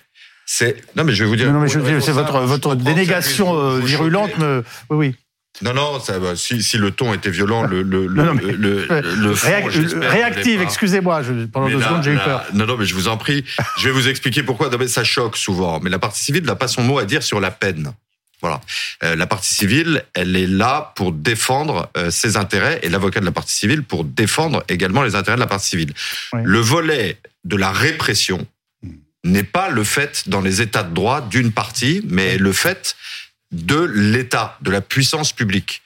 c'est... 0.46 0.82
Non, 0.96 1.04
mais 1.04 1.12
je 1.12 1.24
vais 1.24 1.28
vous 1.28 1.36
dire... 1.36 1.52
Non, 1.52 1.60
mais 1.60 1.68
c'est 1.68 2.12
votre, 2.12 2.40
votre 2.40 2.74
dénégation 2.74 3.58
euh, 3.58 3.80
virulente. 3.80 4.32
Oui, 4.38 4.64
oui. 4.90 5.14
Non, 5.60 5.74
non, 5.74 5.98
ça, 5.98 6.14
si, 6.36 6.62
si, 6.62 6.78
le 6.78 6.92
ton 6.92 7.12
était 7.14 7.30
violent, 7.30 7.64
le, 7.64 7.82
le, 7.82 8.06
le, 8.06 8.32
le, 8.32 10.08
Réactive, 10.08 10.62
excusez-moi, 10.62 11.22
pendant 11.52 11.68
deux 11.68 11.80
secondes, 11.82 12.02
j'ai 12.04 12.12
eu 12.12 12.18
peur. 12.18 12.44
Non, 12.54 12.64
non, 12.66 12.76
mais 12.76 12.86
je 12.86 12.94
vous 12.94 13.08
en 13.08 13.16
prie, 13.16 13.44
je 13.78 13.88
vais 13.88 13.90
vous 13.90 14.06
expliquer 14.08 14.44
pourquoi. 14.44 14.68
Non, 14.68 14.78
mais 14.78 14.86
ça 14.86 15.02
choque 15.02 15.36
souvent. 15.36 15.80
Mais 15.80 15.90
la 15.90 15.98
partie 15.98 16.22
civile 16.22 16.44
n'a 16.44 16.54
pas 16.54 16.68
son 16.68 16.82
mot 16.82 16.98
à 16.98 17.04
dire 17.04 17.24
sur 17.24 17.40
la 17.40 17.50
peine. 17.50 17.92
Voilà. 18.40 18.60
Euh, 19.02 19.16
la 19.16 19.26
partie 19.26 19.52
civile, 19.52 20.04
elle 20.14 20.36
est 20.36 20.46
là 20.46 20.92
pour 20.96 21.12
défendre 21.12 21.90
euh, 21.96 22.10
ses 22.10 22.36
intérêts 22.36 22.78
et 22.82 22.88
l'avocat 22.88 23.20
de 23.20 23.24
la 23.24 23.32
partie 23.32 23.54
civile 23.54 23.82
pour 23.82 24.04
défendre 24.04 24.64
également 24.68 25.02
les 25.02 25.14
intérêts 25.14 25.36
de 25.36 25.40
la 25.40 25.46
partie 25.46 25.70
civile. 25.70 25.92
Le 26.32 26.60
volet 26.60 27.18
de 27.44 27.56
la 27.56 27.72
répression 27.72 28.46
hmm. 28.82 28.92
n'est 29.24 29.42
pas 29.42 29.70
le 29.70 29.82
fait 29.82 30.28
dans 30.28 30.40
les 30.40 30.62
états 30.62 30.84
de 30.84 30.94
droit 30.94 31.20
d'une 31.20 31.52
partie, 31.52 32.02
mais 32.08 32.38
le 32.38 32.52
fait 32.52 32.96
de 33.50 33.80
l'État, 33.80 34.56
de 34.60 34.70
la 34.70 34.80
puissance 34.80 35.32
publique. 35.32 35.82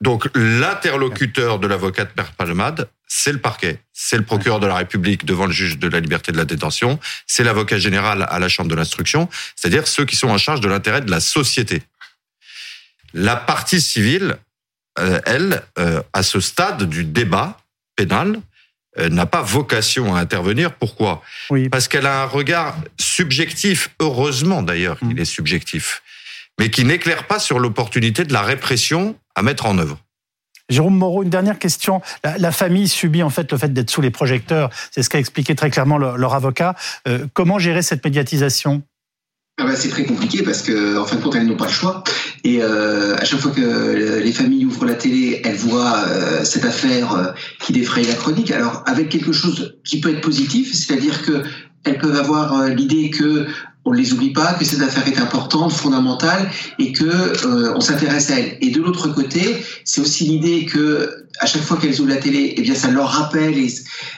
Donc 0.00 0.28
l'interlocuteur 0.34 1.58
de 1.58 1.66
l'avocat 1.66 2.04
de 2.04 2.10
Père 2.10 2.32
Palmade, 2.32 2.88
c'est 3.06 3.32
le 3.32 3.38
parquet, 3.38 3.80
c'est 3.92 4.16
le 4.16 4.24
procureur 4.24 4.60
de 4.60 4.66
la 4.66 4.74
République 4.74 5.24
devant 5.24 5.46
le 5.46 5.52
juge 5.52 5.78
de 5.78 5.88
la 5.88 6.00
liberté 6.00 6.32
de 6.32 6.36
la 6.36 6.44
détention, 6.44 6.98
c'est 7.26 7.44
l'avocat 7.44 7.78
général 7.78 8.26
à 8.28 8.38
la 8.38 8.48
chambre 8.48 8.68
de 8.68 8.74
l'instruction, 8.74 9.28
c'est-à-dire 9.54 9.86
ceux 9.86 10.04
qui 10.04 10.16
sont 10.16 10.28
en 10.28 10.38
charge 10.38 10.60
de 10.60 10.68
l'intérêt 10.68 11.00
de 11.00 11.10
la 11.10 11.20
société. 11.20 11.82
La 13.14 13.36
partie 13.36 13.80
civile, 13.80 14.36
euh, 14.98 15.20
elle, 15.24 15.62
euh, 15.78 16.02
à 16.12 16.22
ce 16.22 16.40
stade 16.40 16.84
du 16.84 17.04
débat 17.04 17.58
pénal, 17.94 18.40
euh, 18.98 19.08
n'a 19.08 19.26
pas 19.26 19.42
vocation 19.42 20.14
à 20.14 20.20
intervenir. 20.20 20.74
Pourquoi? 20.74 21.22
Parce 21.70 21.86
qu'elle 21.86 22.06
a 22.06 22.22
un 22.22 22.26
regard 22.26 22.76
subjectif, 22.98 23.90
heureusement 24.00 24.62
d'ailleurs 24.62 24.98
qu'il 24.98 25.08
mmh. 25.14 25.18
est 25.18 25.24
subjectif, 25.24 26.02
mais 26.58 26.70
qui 26.70 26.84
n'éclaire 26.84 27.26
pas 27.26 27.38
sur 27.38 27.58
l'opportunité 27.58 28.24
de 28.24 28.32
la 28.32 28.42
répression 28.42 29.18
à 29.34 29.42
mettre 29.42 29.66
en 29.66 29.78
œuvre. 29.78 29.98
Jérôme 30.68 30.96
Moreau, 30.96 31.22
une 31.22 31.30
dernière 31.30 31.58
question. 31.58 32.00
La, 32.24 32.50
famille 32.50 32.88
subit 32.88 33.22
en 33.22 33.30
fait 33.30 33.50
le 33.52 33.58
fait 33.58 33.72
d'être 33.72 33.90
sous 33.90 34.00
les 34.00 34.10
projecteurs. 34.10 34.70
C'est 34.90 35.02
ce 35.02 35.10
qu'a 35.10 35.18
expliqué 35.18 35.54
très 35.54 35.70
clairement 35.70 35.98
leur, 35.98 36.34
avocat. 36.34 36.74
Euh, 37.06 37.26
comment 37.34 37.58
gérer 37.58 37.82
cette 37.82 38.04
médiatisation? 38.04 38.82
Ah 39.58 39.64
bah, 39.64 39.74
c'est 39.74 39.88
très 39.88 40.04
compliqué 40.04 40.42
parce 40.42 40.60
que 40.60 40.98
en 40.98 41.06
fin 41.06 41.16
de 41.16 41.22
compte 41.22 41.34
elles 41.34 41.46
n'ont 41.46 41.56
pas 41.56 41.66
le 41.66 41.72
choix 41.72 42.04
et 42.44 42.58
euh, 42.60 43.16
à 43.16 43.24
chaque 43.24 43.40
fois 43.40 43.52
que 43.52 44.20
les 44.22 44.32
familles 44.32 44.66
ouvrent 44.66 44.84
la 44.84 44.94
télé 44.96 45.40
elles 45.44 45.56
voient 45.56 46.04
euh, 46.08 46.44
cette 46.44 46.66
affaire 46.66 47.34
qui 47.60 47.72
défraye 47.72 48.04
la 48.04 48.12
chronique 48.12 48.50
alors 48.50 48.82
avec 48.84 49.08
quelque 49.08 49.32
chose 49.32 49.78
qui 49.82 50.02
peut 50.02 50.10
être 50.10 50.20
positif 50.20 50.74
c'est-à-dire 50.74 51.22
que 51.22 51.42
elles 51.84 51.96
peuvent 51.96 52.18
avoir 52.18 52.68
l'idée 52.68 53.08
que 53.08 53.46
on 53.86 53.92
ne 53.92 53.96
les 53.96 54.12
oublie 54.12 54.32
pas, 54.32 54.54
que 54.54 54.64
cette 54.64 54.82
affaire 54.82 55.06
est 55.06 55.18
importante, 55.18 55.72
fondamentale, 55.72 56.50
et 56.80 56.92
que 56.92 57.04
euh, 57.04 57.72
on 57.74 57.80
s'intéresse 57.80 58.30
à 58.30 58.40
elle. 58.40 58.58
Et 58.60 58.70
de 58.70 58.82
l'autre 58.82 59.08
côté, 59.08 59.64
c'est 59.84 60.00
aussi 60.00 60.24
l'idée 60.24 60.66
que 60.66 61.22
à 61.38 61.44
chaque 61.44 61.62
fois 61.62 61.76
qu'elles 61.76 62.00
ouvrent 62.00 62.14
la 62.14 62.16
télé, 62.16 62.54
eh 62.56 62.62
bien 62.62 62.74
ça 62.74 62.90
leur 62.90 63.08
rappelle 63.08 63.52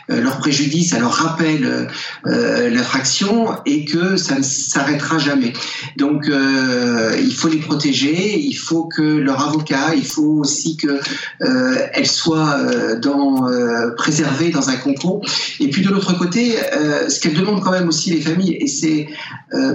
euh, 0.09 0.21
leur 0.21 0.39
préjudice, 0.39 0.91
ça 0.91 1.01
leur 1.01 1.13
rappelle 1.13 1.91
euh, 2.29 2.71
l'infraction 2.71 3.49
et 3.67 3.85
que 3.85 4.17
ça 4.17 4.39
ne 4.39 4.43
s'arrêtera 4.45 5.19
jamais. 5.19 5.53
Donc 5.97 6.27
il 6.29 7.35
faut 7.35 7.49
les 7.49 7.59
protéger, 7.59 8.39
il 8.39 8.55
faut 8.55 8.85
que 8.85 9.03
leur 9.03 9.49
avocat, 9.49 9.97
il 9.97 10.05
faut 10.05 10.39
aussi 10.39 10.77
que 10.77 11.01
elles 11.41 12.07
soient 12.07 12.57
préservées 13.97 14.51
dans 14.51 14.71
un 14.71 14.77
concours. 14.77 15.23
Et 15.59 15.69
puis 15.71 15.83
de 15.83 15.89
l'autre 15.89 16.17
côté, 16.17 16.55
ce 17.09 17.19
qu'elles 17.19 17.35
demandent 17.35 17.63
quand 17.65 17.73
même 17.73 17.89
aussi 17.89 18.11
les 18.11 18.21
familles, 18.21 18.59
et 18.61 18.69
c'est 18.69 19.09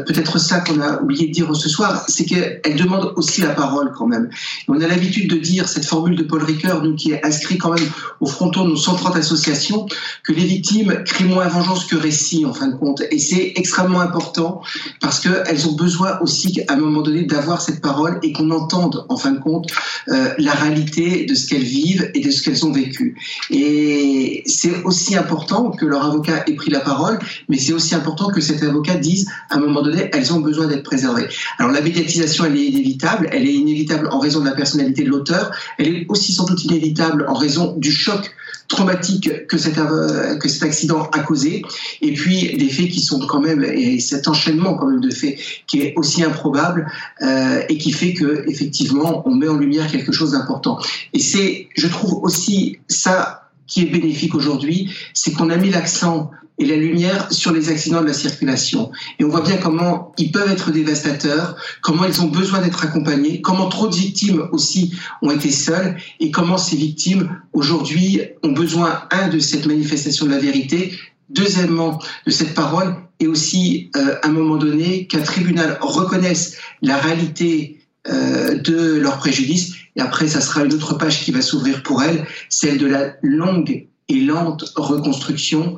peut-être 0.06 0.38
ça 0.40 0.60
qu'on 0.60 0.80
a 0.82 1.02
oublié 1.02 1.28
de 1.28 1.32
dire 1.32 1.54
ce 1.56 1.70
soir, 1.70 2.06
c'est 2.08 2.26
qu'elles 2.26 2.76
demandent 2.76 3.14
aussi 3.16 3.42
la 3.42 3.50
parole 3.50 3.92
quand 3.98 4.08
même. 4.08 4.30
On 4.68 4.80
a 4.82 4.88
l'habitude 4.88 5.30
de 5.30 5.38
dire 5.38 5.68
cette 5.68 5.86
formule 5.86 6.16
de 6.16 6.24
Paul 6.24 6.44
Ricoeur, 6.44 6.84
nous 6.84 6.96
qui 6.96 7.12
est 7.12 7.26
inscrit 7.26 7.58
quand 7.58 7.74
même 7.74 7.90
au 8.20 8.26
fronton 8.26 8.66
de 8.66 8.70
nos 8.70 8.76
130 8.76 9.16
associations 9.16 9.86
que 10.24 10.34
les 10.34 10.46
victimes 10.46 11.04
crient 11.06 11.26
moins 11.26 11.48
vengeance 11.48 11.86
que 11.86 11.96
récit 11.96 12.46
en 12.46 12.54
fin 12.54 12.68
de 12.68 12.76
compte. 12.76 13.02
Et 13.12 13.20
c'est 13.20 13.54
extrêmement 13.56 14.00
important 14.00 14.62
parce 15.02 15.20
qu'elles 15.20 15.68
ont 15.68 15.74
besoin 15.74 16.20
aussi 16.22 16.62
à 16.68 16.74
un 16.74 16.78
moment 16.78 17.02
donné 17.02 17.24
d'avoir 17.24 17.62
cette 17.62 17.82
parole 17.82 18.20
et 18.24 18.34
qu'on 18.34 18.50
entende 18.52 19.06
en 19.10 19.18
fin 19.18 19.32
de 19.32 19.40
compte 19.40 19.72
euh, 20.10 20.34
la 20.38 20.52
réalité 20.52 21.26
de 21.26 21.36
ce 21.36 21.48
qu'elles 21.48 21.64
vivent 21.64 22.12
et 22.14 22.20
de 22.20 22.32
ce 22.32 22.42
qu'elles 22.42 22.66
ont 22.66 22.72
vécu. 22.72 23.18
Et 23.50 24.44
c'est 24.46 24.84
aussi 24.84 25.16
important 25.16 25.72
que 25.72 25.86
leur 25.86 26.06
avocat 26.06 26.44
ait 26.48 26.56
pris 26.56 26.72
la 26.72 26.80
parole, 26.80 27.20
mais 27.50 27.58
c'est 27.58 27.74
aussi 27.74 27.96
important 27.96 28.30
que 28.30 28.42
cet 28.42 28.64
avocat 28.64 28.96
dise 28.96 29.28
à 29.50 29.58
un 29.58 29.60
moment 29.60 29.73
donné, 29.82 30.10
elles 30.14 30.34
ont 30.34 30.40
besoin 30.40 30.68
d'être 30.68 30.84
préservées. 30.84 31.28
Alors 31.58 31.72
la 31.72 31.82
médiatisation, 31.82 32.46
elle 32.46 32.58
est 32.58 32.66
inévitable. 32.66 33.30
Elle 33.32 33.46
est 33.48 33.54
inévitable 33.54 34.08
en 34.12 34.20
raison 34.20 34.40
de 34.42 34.46
la 34.46 34.56
personnalité 34.56 35.04
de 35.04 35.10
l'auteur. 35.10 35.52
Elle 35.78 35.96
est 35.96 36.06
aussi 36.10 36.34
sans 36.34 36.46
doute 36.46 36.64
inévitable 36.64 37.26
en 37.28 37.34
raison 37.34 37.76
du 37.78 37.92
choc 37.92 38.34
traumatique 38.68 39.48
que 39.48 39.58
cet, 39.58 39.78
euh, 39.78 40.40
accident 40.62 41.10
a 41.12 41.20
causé, 41.20 41.64
et 42.02 42.14
puis 42.14 42.56
des 42.58 42.70
faits 42.70 42.90
qui 42.90 43.02
sont 43.02 43.20
quand 43.20 43.42
même, 43.42 43.64
et 43.64 44.00
cet 44.00 44.28
enchaînement 44.28 44.76
quand 44.76 44.88
même 44.88 45.02
de 45.02 45.12
faits 45.12 45.38
qui 45.68 45.82
est 45.82 45.94
aussi 45.96 46.24
improbable, 46.24 46.88
euh, 47.22 47.62
et 47.70 47.78
qui 47.78 47.92
fait 47.92 48.14
que 48.14 48.50
effectivement 48.50 49.28
on 49.28 49.36
met 49.36 49.48
en 49.48 49.58
lumière 49.58 49.88
quelque 49.92 50.12
chose 50.12 50.32
d'important. 50.32 50.80
Et 51.14 51.20
c'est, 51.20 51.68
je 51.76 51.88
trouve 51.88 52.24
aussi 52.24 52.78
ça 52.88 53.44
qui 53.74 53.82
est 53.82 53.86
bénéfique 53.86 54.36
aujourd'hui, 54.36 54.94
c'est 55.16 55.32
qu'on 55.34 55.50
a 55.50 55.58
mis 55.58 55.72
l'accent 55.72 56.30
et 56.60 56.66
la 56.66 56.76
lumière 56.76 57.32
sur 57.32 57.52
les 57.52 57.70
accidents 57.70 58.02
de 58.02 58.06
la 58.06 58.14
circulation. 58.14 58.92
Et 59.18 59.24
on 59.24 59.30
voit 59.30 59.42
bien 59.42 59.58
comment 59.58 60.12
ils 60.20 60.32
peuvent 60.32 60.52
être 60.52 60.70
dévastateurs, 60.70 61.56
comment 61.82 62.06
ils 62.06 62.22
ont 62.22 62.28
besoin 62.28 62.62
d'être 62.62 62.84
accompagnés, 62.86 63.42
comment 63.42 63.70
trop 63.70 63.88
de 63.88 63.96
victimes 63.96 64.48
aussi 64.52 64.94
ont 65.24 65.32
été 65.32 65.50
seules 65.50 65.98
et 66.20 66.30
comment 66.30 66.60
ces 66.60 66.76
victimes 66.76 67.36
aujourd'hui 67.54 68.22
ont 68.44 68.52
besoin, 68.52 69.02
un, 69.10 69.30
de 69.30 69.40
cette 69.40 69.66
manifestation 69.66 70.28
de 70.28 70.32
la 70.32 70.38
vérité, 70.38 70.94
deuxièmement, 71.30 72.00
de 72.28 72.32
cette 72.32 72.54
parole 72.54 72.96
et 73.20 73.26
aussi, 73.26 73.90
euh, 73.96 74.18
à 74.22 74.28
un 74.28 74.32
moment 74.32 74.58
donné, 74.58 75.08
qu'un 75.08 75.22
tribunal 75.22 75.80
reconnaisse 75.82 76.58
la 76.84 76.98
réalité 76.98 77.80
euh, 78.08 78.60
de 78.60 79.00
leur 79.00 79.18
préjudice. 79.18 79.74
Et 79.96 80.02
après, 80.02 80.28
ça 80.28 80.42
sera 80.42 80.64
une 80.64 80.74
autre 80.74 80.98
page 80.98 81.24
qui 81.24 81.32
va 81.32 81.42
s'ouvrir 81.42 81.84
pour 81.84 82.04
elles, 82.04 82.26
celle 82.50 82.78
de 82.78 82.88
la 82.88 83.14
longue 83.22 83.88
et 84.10 84.20
lente 84.20 84.74
reconstruction 84.76 85.78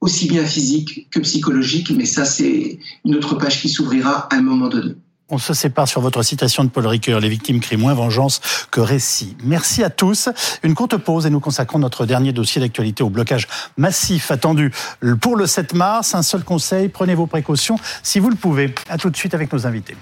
aussi 0.00 0.26
bien 0.26 0.44
physique 0.44 1.08
que 1.10 1.20
psychologique, 1.20 1.90
mais 1.90 2.06
ça 2.06 2.24
c'est 2.24 2.78
une 3.04 3.14
autre 3.14 3.36
page 3.36 3.60
qui 3.60 3.68
s'ouvrira 3.68 4.28
à 4.30 4.34
un 4.34 4.42
moment 4.42 4.68
donné. 4.68 4.94
On 5.28 5.38
se 5.38 5.54
sépare 5.54 5.88
sur 5.88 6.02
votre 6.02 6.22
citation 6.22 6.62
de 6.62 6.68
Paul 6.68 6.86
Ricoeur, 6.86 7.18
les 7.18 7.30
victimes 7.30 7.60
crient 7.60 7.78
moins 7.78 7.94
vengeance 7.94 8.40
que 8.70 8.80
récit. 8.80 9.34
Merci 9.44 9.82
à 9.82 9.88
tous. 9.88 10.28
Une 10.62 10.74
courte 10.74 10.98
pause 10.98 11.24
et 11.24 11.30
nous 11.30 11.40
consacrons 11.40 11.78
notre 11.78 12.04
dernier 12.04 12.32
dossier 12.32 12.60
d'actualité 12.60 13.02
au 13.02 13.08
blocage 13.08 13.48
massif 13.78 14.30
attendu 14.30 14.72
pour 15.22 15.36
le 15.36 15.46
7 15.46 15.72
mars. 15.72 16.14
Un 16.14 16.22
seul 16.22 16.44
conseil, 16.44 16.90
prenez 16.90 17.14
vos 17.14 17.26
précautions 17.26 17.76
si 18.02 18.18
vous 18.18 18.28
le 18.28 18.36
pouvez. 18.36 18.74
À 18.90 18.98
tout 18.98 19.08
de 19.08 19.16
suite 19.16 19.32
avec 19.32 19.50
nos 19.54 19.66
invités. 19.66 19.96